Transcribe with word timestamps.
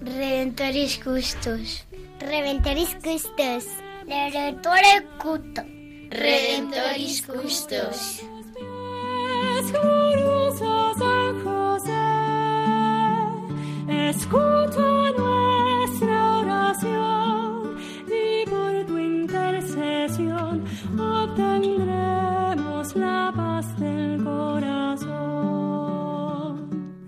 Redentoris 0.00 0.98
Custos. 0.98 1.84
Redentoris 2.20 2.94
Custos. 3.02 3.64
Redentore 4.06 5.06
Cuto. 5.18 5.62
Redentoris 6.10 7.22
Custos. 7.22 8.22
Glorioso 9.72 10.94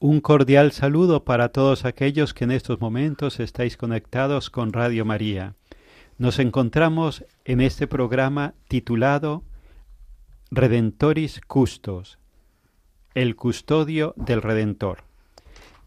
Un 0.00 0.20
cordial 0.20 0.70
saludo 0.70 1.24
para 1.24 1.48
todos 1.48 1.84
aquellos 1.84 2.32
que 2.32 2.44
en 2.44 2.52
estos 2.52 2.80
momentos 2.80 3.40
estáis 3.40 3.76
conectados 3.76 4.48
con 4.48 4.72
Radio 4.72 5.04
María. 5.04 5.56
Nos 6.18 6.38
encontramos 6.38 7.24
en 7.44 7.60
este 7.60 7.88
programa 7.88 8.54
titulado 8.68 9.42
Redentoris 10.52 11.40
Custos, 11.40 12.20
el 13.14 13.34
custodio 13.34 14.14
del 14.16 14.40
Redentor. 14.40 15.02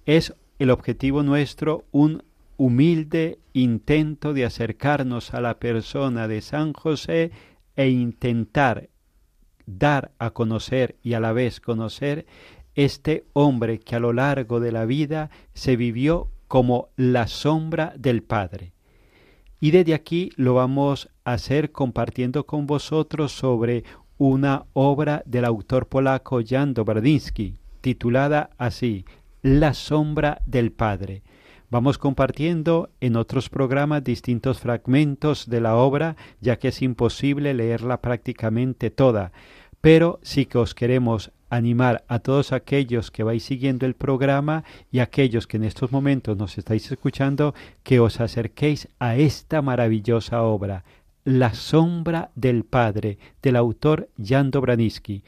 Es 0.05 0.35
el 0.59 0.71
objetivo 0.71 1.23
nuestro 1.23 1.85
un 1.91 2.25
humilde 2.57 3.39
intento 3.53 4.33
de 4.33 4.43
acercarnos 4.43 5.33
a 5.33 5.39
la 5.39 5.57
persona 5.57 6.27
de 6.27 6.41
San 6.41 6.73
José 6.73 7.31
e 7.77 7.87
intentar 7.87 8.89
dar 9.65 10.11
a 10.19 10.31
conocer 10.31 10.97
y 11.01 11.13
a 11.13 11.21
la 11.21 11.31
vez 11.31 11.61
conocer 11.61 12.25
este 12.75 13.25
hombre 13.33 13.79
que 13.79 13.95
a 13.95 13.99
lo 13.99 14.13
largo 14.13 14.59
de 14.59 14.71
la 14.71 14.85
vida 14.85 15.29
se 15.53 15.75
vivió 15.75 16.29
como 16.47 16.89
la 16.95 17.27
sombra 17.27 17.93
del 17.97 18.23
Padre. 18.23 18.73
Y 19.59 19.71
desde 19.71 19.93
aquí 19.93 20.31
lo 20.35 20.55
vamos 20.55 21.09
a 21.23 21.33
hacer 21.33 21.71
compartiendo 21.71 22.45
con 22.45 22.65
vosotros 22.67 23.31
sobre 23.31 23.83
una 24.17 24.65
obra 24.73 25.23
del 25.25 25.45
autor 25.45 25.87
polaco 25.87 26.41
Jan 26.45 26.73
Dobradinsky, 26.73 27.57
titulada 27.81 28.49
así, 28.57 29.05
La 29.41 29.73
sombra 29.73 30.41
del 30.45 30.71
Padre. 30.71 31.23
Vamos 31.69 31.97
compartiendo 31.97 32.89
en 32.99 33.15
otros 33.15 33.49
programas 33.49 34.03
distintos 34.03 34.59
fragmentos 34.59 35.49
de 35.49 35.61
la 35.61 35.75
obra, 35.77 36.17
ya 36.41 36.59
que 36.59 36.67
es 36.67 36.81
imposible 36.81 37.53
leerla 37.53 38.01
prácticamente 38.01 38.91
toda, 38.91 39.31
pero 39.79 40.19
sí 40.21 40.45
que 40.45 40.57
os 40.57 40.75
queremos 40.75 41.31
animar 41.51 42.05
a 42.07 42.19
todos 42.19 42.53
aquellos 42.53 43.11
que 43.11 43.23
vais 43.23 43.43
siguiendo 43.43 43.85
el 43.85 43.93
programa 43.93 44.63
y 44.89 44.99
aquellos 44.99 45.47
que 45.47 45.57
en 45.57 45.65
estos 45.65 45.91
momentos 45.91 46.37
nos 46.37 46.57
estáis 46.57 46.89
escuchando, 46.89 47.53
que 47.83 47.99
os 47.99 48.21
acerquéis 48.21 48.87
a 48.99 49.17
esta 49.17 49.61
maravillosa 49.61 50.41
obra, 50.43 50.85
La 51.25 51.53
sombra 51.53 52.31
del 52.35 52.63
Padre, 52.63 53.19
del 53.43 53.57
autor 53.57 54.09
Jan 54.17 54.49
Dobraniski. 54.49 55.23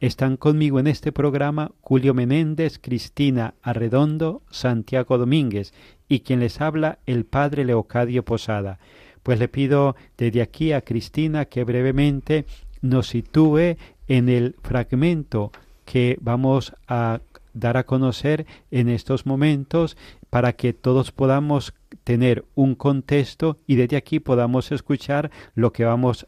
Están 0.00 0.36
conmigo 0.36 0.80
en 0.80 0.88
este 0.88 1.12
programa 1.12 1.70
Julio 1.80 2.12
Menéndez, 2.12 2.78
Cristina 2.80 3.54
Arredondo, 3.62 4.42
Santiago 4.50 5.16
Domínguez 5.16 5.72
y 6.08 6.20
quien 6.20 6.40
les 6.40 6.60
habla 6.60 6.98
el 7.06 7.24
Padre 7.24 7.64
Leocadio 7.64 8.24
Posada. 8.24 8.80
Pues 9.22 9.38
le 9.38 9.48
pido 9.48 9.94
desde 10.16 10.42
aquí 10.42 10.72
a 10.72 10.82
Cristina 10.82 11.44
que 11.44 11.62
brevemente 11.64 12.46
nos 12.80 13.08
sitúe 13.08 13.76
en 14.08 14.28
el 14.28 14.56
fragmento 14.62 15.52
que 15.90 16.18
vamos 16.20 16.74
a 16.86 17.20
dar 17.54 17.78
a 17.78 17.84
conocer 17.84 18.46
en 18.70 18.90
estos 18.90 19.24
momentos 19.24 19.96
para 20.28 20.52
que 20.52 20.74
todos 20.74 21.12
podamos 21.12 21.72
tener 22.04 22.44
un 22.54 22.74
contexto 22.74 23.56
y 23.66 23.76
desde 23.76 23.96
aquí 23.96 24.20
podamos 24.20 24.70
escuchar 24.70 25.30
lo 25.54 25.72
que 25.72 25.86
vamos 25.86 26.26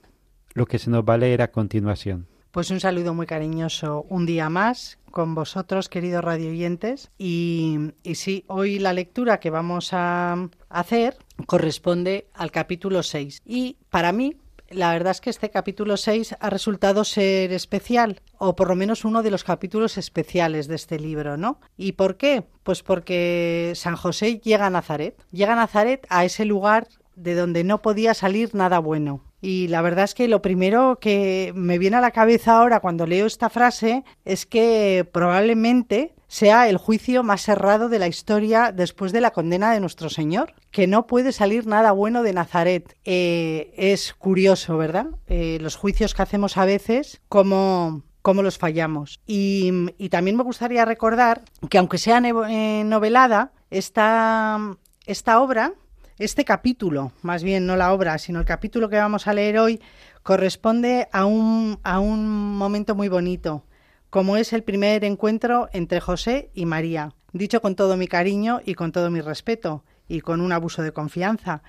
lo 0.55 0.65
que 0.65 0.79
se 0.79 0.89
nos 0.91 1.05
va 1.05 1.15
a 1.15 1.19
leer 1.19 1.43
a 1.43 1.53
continuación. 1.53 2.27
Pues 2.53 2.71
un 2.71 2.81
saludo 2.81 3.13
muy 3.13 3.27
cariñoso 3.27 4.07
un 4.09 4.25
día 4.25 4.49
más 4.49 4.99
con 5.11 5.35
vosotros, 5.35 5.91
queridos 5.91 6.25
radioyentes. 6.25 7.11
Y, 7.19 7.93
y 8.03 8.15
sí, 8.15 8.45
hoy 8.49 8.79
la 8.79 8.95
lectura 8.95 9.41
que 9.41 9.51
vamos 9.51 9.91
a 9.93 10.49
hacer 10.71 11.19
corresponde 11.47 12.27
al 12.35 12.51
capítulo 12.51 13.03
6. 13.03 13.43
Y 13.45 13.77
para 13.91 14.11
mí, 14.13 14.37
la 14.71 14.93
verdad 14.93 15.11
es 15.11 15.21
que 15.21 15.31
este 15.31 15.51
capítulo 15.51 15.97
6 15.97 16.37
ha 16.39 16.51
resultado 16.51 17.05
ser 17.05 17.53
especial, 17.53 18.21
o 18.39 18.55
por 18.55 18.69
lo 18.69 18.77
menos 18.77 19.05
uno 19.05 19.23
de 19.23 19.31
los 19.31 19.45
capítulos 19.45 19.99
especiales 19.99 20.69
de 20.69 20.77
este 20.77 20.99
libro, 20.99 21.37
¿no? 21.37 21.61
¿Y 21.77 21.93
por 21.93 22.17
qué? 22.17 22.45
Pues 22.63 22.83
porque 22.83 23.73
San 23.75 23.97
José 23.97 24.39
llega 24.39 24.67
a 24.67 24.71
Nazaret, 24.71 25.21
llega 25.33 25.53
a 25.55 25.57
Nazaret 25.57 26.07
a 26.09 26.25
ese 26.25 26.45
lugar 26.45 26.87
de 27.17 27.35
donde 27.35 27.65
no 27.65 27.83
podía 27.83 28.15
salir 28.15 28.55
nada 28.55 28.79
bueno. 28.79 29.25
Y 29.43 29.69
la 29.69 29.83
verdad 29.83 30.05
es 30.05 30.15
que 30.15 30.29
lo 30.29 30.43
primero 30.43 30.99
que 31.01 31.53
me 31.55 31.79
viene 31.79 31.97
a 31.97 32.01
la 32.01 32.13
cabeza 32.13 32.59
ahora 32.59 32.81
cuando 32.81 33.07
leo 33.07 33.27
esta 33.27 33.51
frase 33.51 34.05
es 34.25 34.47
que 34.47 35.09
probablemente 35.11 36.15
sea 36.31 36.69
el 36.69 36.77
juicio 36.77 37.25
más 37.25 37.43
cerrado 37.43 37.89
de 37.89 37.99
la 37.99 38.07
historia 38.07 38.71
después 38.71 39.11
de 39.11 39.21
la 39.21 39.33
condena 39.33 39.73
de 39.73 39.81
nuestro 39.81 40.09
Señor, 40.09 40.55
que 40.71 40.87
no 40.87 41.09
puede 41.09 41.33
salir 41.33 41.67
nada 41.67 41.91
bueno 41.91 42.23
de 42.23 42.33
Nazaret. 42.33 42.97
Eh, 43.05 43.75
es 43.77 44.15
curioso, 44.15 44.79
¿verdad? 44.79 45.09
Eh, 45.27 45.59
los 45.61 45.75
juicios 45.75 46.15
que 46.15 46.23
hacemos 46.23 46.57
a 46.57 46.65
veces, 46.65 47.21
como 47.29 48.05
cómo 48.23 48.45
los 48.45 48.59
fallamos. 48.59 49.21
Y, 49.27 49.73
también 50.09 50.37
me 50.37 50.45
gustaría 50.45 50.85
recordar 50.85 51.43
que 51.69 51.79
aunque 51.79 51.99
sea 51.99 52.23
eh, 52.49 52.85
novelada, 52.85 53.51
esta, 53.69 54.77
esta 55.07 55.41
obra, 55.41 55.73
este 56.21 56.45
capítulo, 56.45 57.11
más 57.23 57.43
bien 57.43 57.67
no 57.67 57.75
la 57.75 57.93
obra, 57.93 58.19
sino 58.19 58.39
el 58.39 58.47
capítulo 58.47 58.89
que 58.89 58.99
vamos 58.99 59.27
a 59.27 59.33
leer 59.33 59.59
hoy, 59.59 59.81
corresponde 60.23 61.09
a 61.11 61.25
un, 61.25 61.81
a 61.83 61.99
un 61.99 62.57
momento 62.57 62.95
muy 62.95 63.09
bonito, 63.09 63.65
como 64.11 64.37
es 64.37 64.53
el 64.53 64.65
primer 64.65 65.05
encuentro 65.05 65.69
entre 65.73 66.01
José 66.01 66.51
y 66.53 66.67
María, 66.67 67.15
dicho 67.33 67.63
con 67.63 67.77
todo 67.77 67.97
mi 67.97 68.09
cariño 68.09 68.61
y 68.65 68.75
con 68.75 68.91
todo 68.91 69.11
mi 69.11 69.21
respeto, 69.21 69.85
y 70.09 70.21
con 70.21 70.41
un 70.41 70.53
abuso 70.53 70.83
de 70.83 70.93
confianza. 70.93 71.63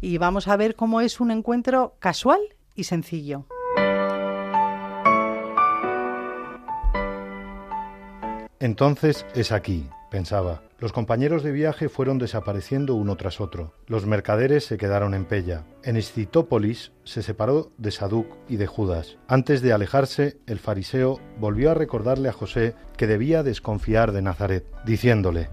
Y 0.00 0.18
vamos 0.18 0.48
a 0.48 0.56
ver 0.56 0.74
cómo 0.74 1.00
es 1.00 1.20
un 1.20 1.30
encuentro 1.30 1.94
casual 2.00 2.40
y 2.74 2.84
sencillo. 2.84 3.46
Entonces 8.58 9.24
es 9.34 9.52
aquí, 9.52 9.88
pensaba. 10.14 10.62
Los 10.78 10.92
compañeros 10.92 11.42
de 11.42 11.50
viaje 11.50 11.88
fueron 11.88 12.18
desapareciendo 12.18 12.94
uno 12.94 13.16
tras 13.16 13.40
otro. 13.40 13.74
Los 13.88 14.06
mercaderes 14.06 14.64
se 14.64 14.78
quedaron 14.78 15.12
en 15.12 15.24
Pella. 15.24 15.64
En 15.82 15.96
Escitópolis 15.96 16.92
se 17.02 17.20
separó 17.24 17.72
de 17.78 17.90
Saduc 17.90 18.28
y 18.48 18.54
de 18.54 18.68
Judas. 18.68 19.16
Antes 19.26 19.60
de 19.60 19.72
alejarse, 19.72 20.38
el 20.46 20.60
fariseo 20.60 21.18
volvió 21.40 21.72
a 21.72 21.74
recordarle 21.74 22.28
a 22.28 22.32
José 22.32 22.76
que 22.96 23.08
debía 23.08 23.42
desconfiar 23.42 24.12
de 24.12 24.22
Nazaret, 24.22 24.64
diciéndole, 24.84 25.50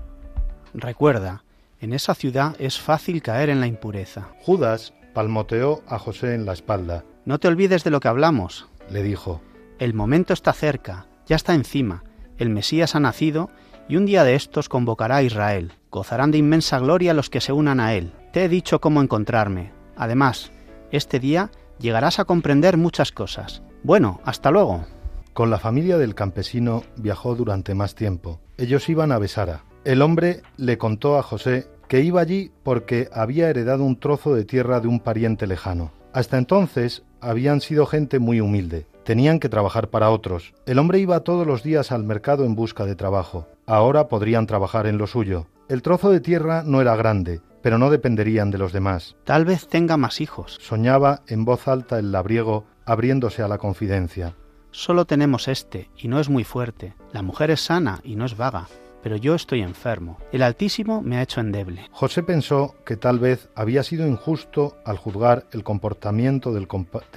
Recuerda, 0.75 1.43
en 1.79 1.93
esa 1.93 2.13
ciudad 2.13 2.55
es 2.59 2.79
fácil 2.79 3.23
caer 3.23 3.49
en 3.49 3.61
la 3.61 3.67
impureza. 3.67 4.27
Judas 4.41 4.93
palmoteó 5.15 5.81
a 5.87 5.97
José 5.97 6.35
en 6.35 6.45
la 6.45 6.53
espalda. 6.53 7.03
No 7.25 7.39
te 7.39 7.47
olvides 7.47 7.83
de 7.83 7.89
lo 7.89 7.99
que 7.99 8.09
hablamos, 8.09 8.67
le 8.91 9.01
dijo. 9.01 9.41
El 9.79 9.95
momento 9.95 10.33
está 10.33 10.53
cerca, 10.53 11.07
ya 11.25 11.35
está 11.35 11.55
encima. 11.55 12.03
El 12.37 12.51
Mesías 12.51 12.93
ha 12.93 12.99
nacido 12.99 13.49
y 13.87 13.95
un 13.95 14.05
día 14.05 14.23
de 14.23 14.35
estos 14.35 14.69
convocará 14.69 15.17
a 15.17 15.23
Israel. 15.23 15.73
Gozarán 15.89 16.31
de 16.31 16.37
inmensa 16.37 16.79
gloria 16.79 17.13
los 17.13 17.29
que 17.29 17.41
se 17.41 17.51
unan 17.51 17.79
a 17.79 17.93
él. 17.93 18.13
Te 18.31 18.45
he 18.45 18.49
dicho 18.49 18.79
cómo 18.79 19.01
encontrarme. 19.01 19.71
Además, 19.95 20.51
este 20.91 21.19
día 21.19 21.51
llegarás 21.79 22.19
a 22.19 22.25
comprender 22.25 22.77
muchas 22.77 23.11
cosas. 23.11 23.61
Bueno, 23.83 24.21
hasta 24.23 24.51
luego. 24.51 24.85
Con 25.33 25.49
la 25.49 25.59
familia 25.59 25.97
del 25.97 26.15
campesino 26.15 26.83
viajó 26.97 27.35
durante 27.35 27.73
más 27.73 27.95
tiempo. 27.95 28.39
Ellos 28.57 28.87
iban 28.89 29.11
a 29.11 29.17
Besara. 29.17 29.63
El 29.83 30.01
hombre 30.01 30.43
le 30.57 30.77
contó 30.77 31.17
a 31.17 31.23
José 31.23 31.67
que 31.87 32.01
iba 32.01 32.21
allí 32.21 32.51
porque 32.63 33.09
había 33.11 33.49
heredado 33.49 33.83
un 33.83 33.99
trozo 33.99 34.33
de 34.33 34.45
tierra 34.45 34.79
de 34.79 34.87
un 34.87 34.99
pariente 34.99 35.47
lejano. 35.47 35.91
Hasta 36.13 36.37
entonces 36.37 37.03
habían 37.21 37.61
sido 37.61 37.85
gente 37.85 38.19
muy 38.19 38.41
humilde. 38.41 38.85
Tenían 39.03 39.39
que 39.39 39.49
trabajar 39.49 39.89
para 39.89 40.09
otros. 40.09 40.53
El 40.65 40.79
hombre 40.79 40.99
iba 40.99 41.21
todos 41.21 41.47
los 41.47 41.63
días 41.63 41.91
al 41.91 42.03
mercado 42.03 42.45
en 42.45 42.55
busca 42.55 42.85
de 42.85 42.95
trabajo. 42.95 43.47
Ahora 43.71 44.09
podrían 44.09 44.47
trabajar 44.47 44.85
en 44.85 44.97
lo 44.97 45.07
suyo. 45.07 45.47
El 45.69 45.81
trozo 45.81 46.11
de 46.11 46.19
tierra 46.19 46.63
no 46.65 46.81
era 46.81 46.97
grande, 46.97 47.39
pero 47.61 47.77
no 47.77 47.89
dependerían 47.89 48.51
de 48.51 48.57
los 48.57 48.73
demás. 48.73 49.15
Tal 49.23 49.45
vez 49.45 49.69
tenga 49.69 49.95
más 49.95 50.19
hijos. 50.19 50.57
Soñaba 50.59 51.21
en 51.27 51.45
voz 51.45 51.69
alta 51.69 51.97
el 51.97 52.11
labriego, 52.11 52.65
abriéndose 52.85 53.43
a 53.43 53.47
la 53.47 53.59
confidencia. 53.59 54.35
Solo 54.71 55.05
tenemos 55.05 55.47
este, 55.47 55.89
y 55.95 56.09
no 56.09 56.19
es 56.19 56.27
muy 56.27 56.43
fuerte. 56.43 56.95
La 57.13 57.21
mujer 57.21 57.49
es 57.49 57.61
sana 57.61 58.01
y 58.03 58.17
no 58.17 58.25
es 58.25 58.35
vaga 58.35 58.67
pero 59.01 59.15
yo 59.15 59.35
estoy 59.35 59.61
enfermo. 59.61 60.17
El 60.31 60.43
Altísimo 60.43 61.01
me 61.01 61.17
ha 61.17 61.21
hecho 61.21 61.41
endeble. 61.41 61.87
José 61.91 62.23
pensó 62.23 62.75
que 62.85 62.97
tal 62.97 63.19
vez 63.19 63.49
había 63.55 63.83
sido 63.83 64.07
injusto 64.07 64.77
al 64.85 64.97
juzgar 64.97 65.45
el 65.51 65.63
comportamiento 65.63 66.53
del, 66.53 66.67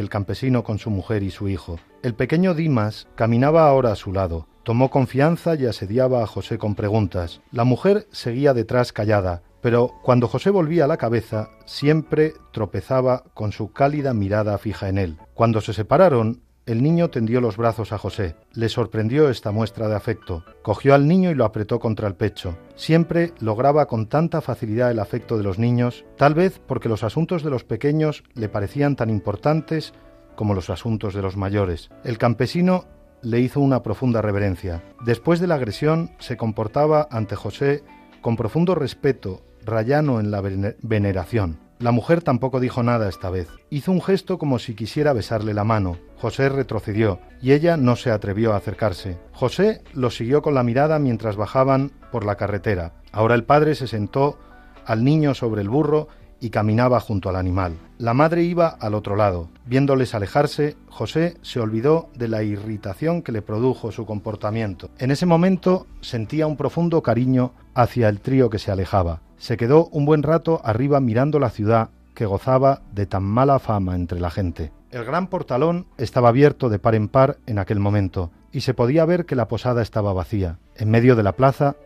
campesino 0.08 0.64
con 0.64 0.78
su 0.78 0.90
mujer 0.90 1.22
y 1.22 1.30
su 1.30 1.48
hijo. 1.48 1.78
El 2.02 2.14
pequeño 2.14 2.54
Dimas 2.54 3.06
caminaba 3.14 3.66
ahora 3.66 3.92
a 3.92 3.96
su 3.96 4.12
lado. 4.12 4.46
Tomó 4.62 4.90
confianza 4.90 5.54
y 5.56 5.66
asediaba 5.66 6.22
a 6.22 6.26
José 6.26 6.58
con 6.58 6.74
preguntas. 6.74 7.42
La 7.50 7.64
mujer 7.64 8.06
seguía 8.12 8.54
detrás 8.54 8.92
callada, 8.92 9.42
pero 9.60 9.92
cuando 10.02 10.28
José 10.28 10.50
volvía 10.50 10.86
la 10.86 10.96
cabeza, 10.96 11.50
siempre 11.66 12.32
tropezaba 12.52 13.24
con 13.34 13.52
su 13.52 13.72
cálida 13.72 14.14
mirada 14.14 14.56
fija 14.58 14.88
en 14.88 14.98
él. 14.98 15.18
Cuando 15.34 15.60
se 15.60 15.72
separaron, 15.72 16.42
el 16.66 16.82
niño 16.82 17.10
tendió 17.10 17.40
los 17.40 17.56
brazos 17.56 17.92
a 17.92 17.98
José. 17.98 18.36
Le 18.52 18.68
sorprendió 18.68 19.28
esta 19.28 19.50
muestra 19.50 19.88
de 19.88 19.96
afecto. 19.96 20.44
Cogió 20.62 20.94
al 20.94 21.06
niño 21.06 21.30
y 21.30 21.34
lo 21.34 21.44
apretó 21.44 21.78
contra 21.78 22.08
el 22.08 22.14
pecho. 22.14 22.56
Siempre 22.74 23.32
lograba 23.40 23.86
con 23.86 24.06
tanta 24.06 24.40
facilidad 24.40 24.90
el 24.90 24.98
afecto 24.98 25.36
de 25.36 25.42
los 25.42 25.58
niños, 25.58 26.04
tal 26.16 26.34
vez 26.34 26.60
porque 26.66 26.88
los 26.88 27.04
asuntos 27.04 27.42
de 27.42 27.50
los 27.50 27.64
pequeños 27.64 28.24
le 28.34 28.48
parecían 28.48 28.96
tan 28.96 29.10
importantes 29.10 29.92
como 30.36 30.54
los 30.54 30.70
asuntos 30.70 31.14
de 31.14 31.22
los 31.22 31.36
mayores. 31.36 31.90
El 32.02 32.18
campesino 32.18 32.86
le 33.20 33.40
hizo 33.40 33.60
una 33.60 33.82
profunda 33.82 34.22
reverencia. 34.22 34.82
Después 35.04 35.40
de 35.40 35.46
la 35.46 35.56
agresión, 35.56 36.12
se 36.18 36.36
comportaba 36.36 37.08
ante 37.10 37.36
José 37.36 37.84
con 38.20 38.36
profundo 38.36 38.74
respeto, 38.74 39.42
rayano 39.64 40.18
en 40.18 40.30
la 40.30 40.40
veneración. 40.40 41.63
La 41.78 41.90
mujer 41.90 42.22
tampoco 42.22 42.60
dijo 42.60 42.82
nada 42.82 43.08
esta 43.08 43.30
vez. 43.30 43.48
Hizo 43.68 43.92
un 43.92 44.00
gesto 44.00 44.38
como 44.38 44.58
si 44.58 44.74
quisiera 44.74 45.12
besarle 45.12 45.54
la 45.54 45.64
mano. 45.64 45.98
José 46.18 46.48
retrocedió 46.48 47.18
y 47.42 47.52
ella 47.52 47.76
no 47.76 47.96
se 47.96 48.10
atrevió 48.10 48.52
a 48.52 48.56
acercarse. 48.56 49.18
José 49.32 49.82
lo 49.92 50.10
siguió 50.10 50.40
con 50.40 50.54
la 50.54 50.62
mirada 50.62 50.98
mientras 50.98 51.36
bajaban 51.36 51.90
por 52.12 52.24
la 52.24 52.36
carretera. 52.36 52.92
Ahora 53.12 53.34
el 53.34 53.44
padre 53.44 53.74
se 53.74 53.86
sentó 53.88 54.38
al 54.86 55.04
niño 55.04 55.34
sobre 55.34 55.62
el 55.62 55.68
burro 55.68 56.08
y 56.40 56.50
caminaba 56.50 57.00
junto 57.00 57.28
al 57.28 57.36
animal. 57.36 57.76
La 57.98 58.12
madre 58.12 58.42
iba 58.42 58.68
al 58.68 58.94
otro 58.94 59.16
lado. 59.16 59.48
Viéndoles 59.64 60.14
alejarse, 60.14 60.76
José 60.88 61.36
se 61.42 61.58
olvidó 61.58 62.10
de 62.14 62.28
la 62.28 62.42
irritación 62.42 63.22
que 63.22 63.32
le 63.32 63.42
produjo 63.42 63.92
su 63.92 64.04
comportamiento. 64.04 64.90
En 64.98 65.10
ese 65.10 65.26
momento 65.26 65.86
sentía 66.02 66.46
un 66.46 66.56
profundo 66.56 67.02
cariño 67.02 67.52
hacia 67.74 68.08
el 68.08 68.20
trío 68.20 68.50
que 68.50 68.58
se 68.58 68.70
alejaba. 68.70 69.20
Se 69.44 69.58
quedó 69.58 69.88
un 69.88 70.06
buen 70.06 70.22
rato 70.22 70.62
arriba 70.64 71.00
mirando 71.00 71.38
la 71.38 71.50
ciudad 71.50 71.90
que 72.14 72.24
gozaba 72.24 72.80
de 72.94 73.04
tan 73.04 73.24
mala 73.24 73.58
fama 73.58 73.94
entre 73.94 74.18
la 74.18 74.30
gente. 74.30 74.72
El 74.90 75.04
gran 75.04 75.26
portalón 75.26 75.86
estaba 75.98 76.30
abierto 76.30 76.70
de 76.70 76.78
par 76.78 76.94
en 76.94 77.08
par 77.08 77.36
en 77.44 77.58
aquel 77.58 77.78
momento, 77.78 78.30
y 78.52 78.62
se 78.62 78.72
podía 78.72 79.04
ver 79.04 79.26
que 79.26 79.36
la 79.36 79.46
posada 79.46 79.82
estaba 79.82 80.14
vacía. 80.14 80.60
En 80.76 80.88
medio 80.88 81.14
de 81.14 81.24
la 81.24 81.32
plaza, 81.32 81.76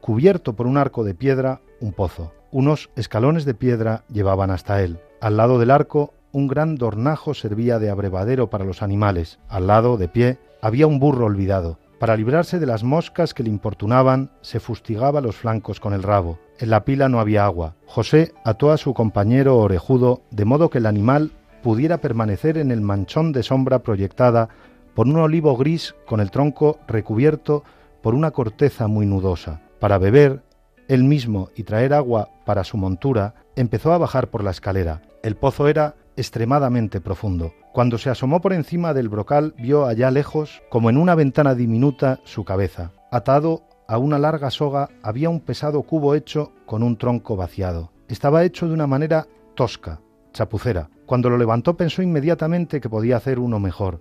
cubierto 0.00 0.56
por 0.56 0.66
un 0.66 0.76
arco 0.76 1.04
de 1.04 1.14
piedra, 1.14 1.60
un 1.80 1.92
pozo. 1.92 2.32
Unos 2.50 2.90
escalones 2.96 3.44
de 3.44 3.54
piedra 3.54 4.02
llevaban 4.12 4.50
hasta 4.50 4.82
él. 4.82 4.98
Al 5.20 5.36
lado 5.36 5.60
del 5.60 5.70
arco, 5.70 6.12
un 6.32 6.48
gran 6.48 6.74
dornajo 6.74 7.34
servía 7.34 7.78
de 7.78 7.88
abrevadero 7.88 8.50
para 8.50 8.64
los 8.64 8.82
animales. 8.82 9.38
Al 9.48 9.68
lado, 9.68 9.96
de 9.96 10.08
pie, 10.08 10.38
había 10.60 10.88
un 10.88 10.98
burro 10.98 11.26
olvidado. 11.26 11.78
Para 12.00 12.16
librarse 12.16 12.58
de 12.58 12.66
las 12.66 12.82
moscas 12.82 13.32
que 13.32 13.44
le 13.44 13.48
importunaban, 13.48 14.32
se 14.40 14.58
fustigaba 14.58 15.20
los 15.20 15.36
flancos 15.36 15.78
con 15.78 15.92
el 15.92 16.02
rabo. 16.02 16.40
En 16.58 16.70
la 16.70 16.84
pila 16.84 17.08
no 17.08 17.20
había 17.20 17.44
agua. 17.44 17.74
José 17.86 18.32
ató 18.44 18.70
a 18.70 18.78
su 18.78 18.94
compañero 18.94 19.58
orejudo 19.58 20.22
de 20.30 20.44
modo 20.46 20.70
que 20.70 20.78
el 20.78 20.86
animal 20.86 21.32
pudiera 21.62 21.98
permanecer 21.98 22.56
en 22.56 22.70
el 22.70 22.80
manchón 22.80 23.32
de 23.32 23.42
sombra 23.42 23.80
proyectada 23.80 24.48
por 24.94 25.06
un 25.06 25.16
olivo 25.16 25.56
gris 25.56 25.94
con 26.06 26.20
el 26.20 26.30
tronco 26.30 26.78
recubierto 26.86 27.62
por 28.02 28.14
una 28.14 28.30
corteza 28.30 28.86
muy 28.86 29.04
nudosa. 29.04 29.60
Para 29.80 29.98
beber, 29.98 30.42
él 30.88 31.04
mismo 31.04 31.50
y 31.54 31.64
traer 31.64 31.92
agua 31.92 32.30
para 32.46 32.64
su 32.64 32.78
montura, 32.78 33.34
empezó 33.56 33.92
a 33.92 33.98
bajar 33.98 34.28
por 34.28 34.42
la 34.42 34.52
escalera. 34.52 35.02
El 35.22 35.36
pozo 35.36 35.68
era 35.68 35.96
extremadamente 36.16 37.00
profundo. 37.00 37.52
Cuando 37.74 37.98
se 37.98 38.08
asomó 38.08 38.40
por 38.40 38.54
encima 38.54 38.94
del 38.94 39.10
brocal, 39.10 39.54
vio 39.58 39.84
allá 39.84 40.10
lejos, 40.10 40.62
como 40.70 40.88
en 40.88 40.96
una 40.96 41.14
ventana 41.14 41.54
diminuta, 41.54 42.20
su 42.24 42.44
cabeza. 42.44 42.92
Atado 43.10 43.64
a 43.88 43.98
una 43.98 44.18
larga 44.18 44.50
soga 44.50 44.88
había 45.02 45.30
un 45.30 45.40
pesado 45.40 45.82
cubo 45.82 46.14
hecho 46.14 46.52
con 46.66 46.82
un 46.82 46.96
tronco 46.96 47.36
vaciado. 47.36 47.92
Estaba 48.08 48.44
hecho 48.44 48.66
de 48.66 48.74
una 48.74 48.86
manera 48.86 49.26
tosca, 49.54 50.00
chapucera. 50.32 50.90
Cuando 51.06 51.30
lo 51.30 51.38
levantó 51.38 51.76
pensó 51.76 52.02
inmediatamente 52.02 52.80
que 52.80 52.90
podía 52.90 53.16
hacer 53.16 53.38
uno 53.38 53.60
mejor, 53.60 54.00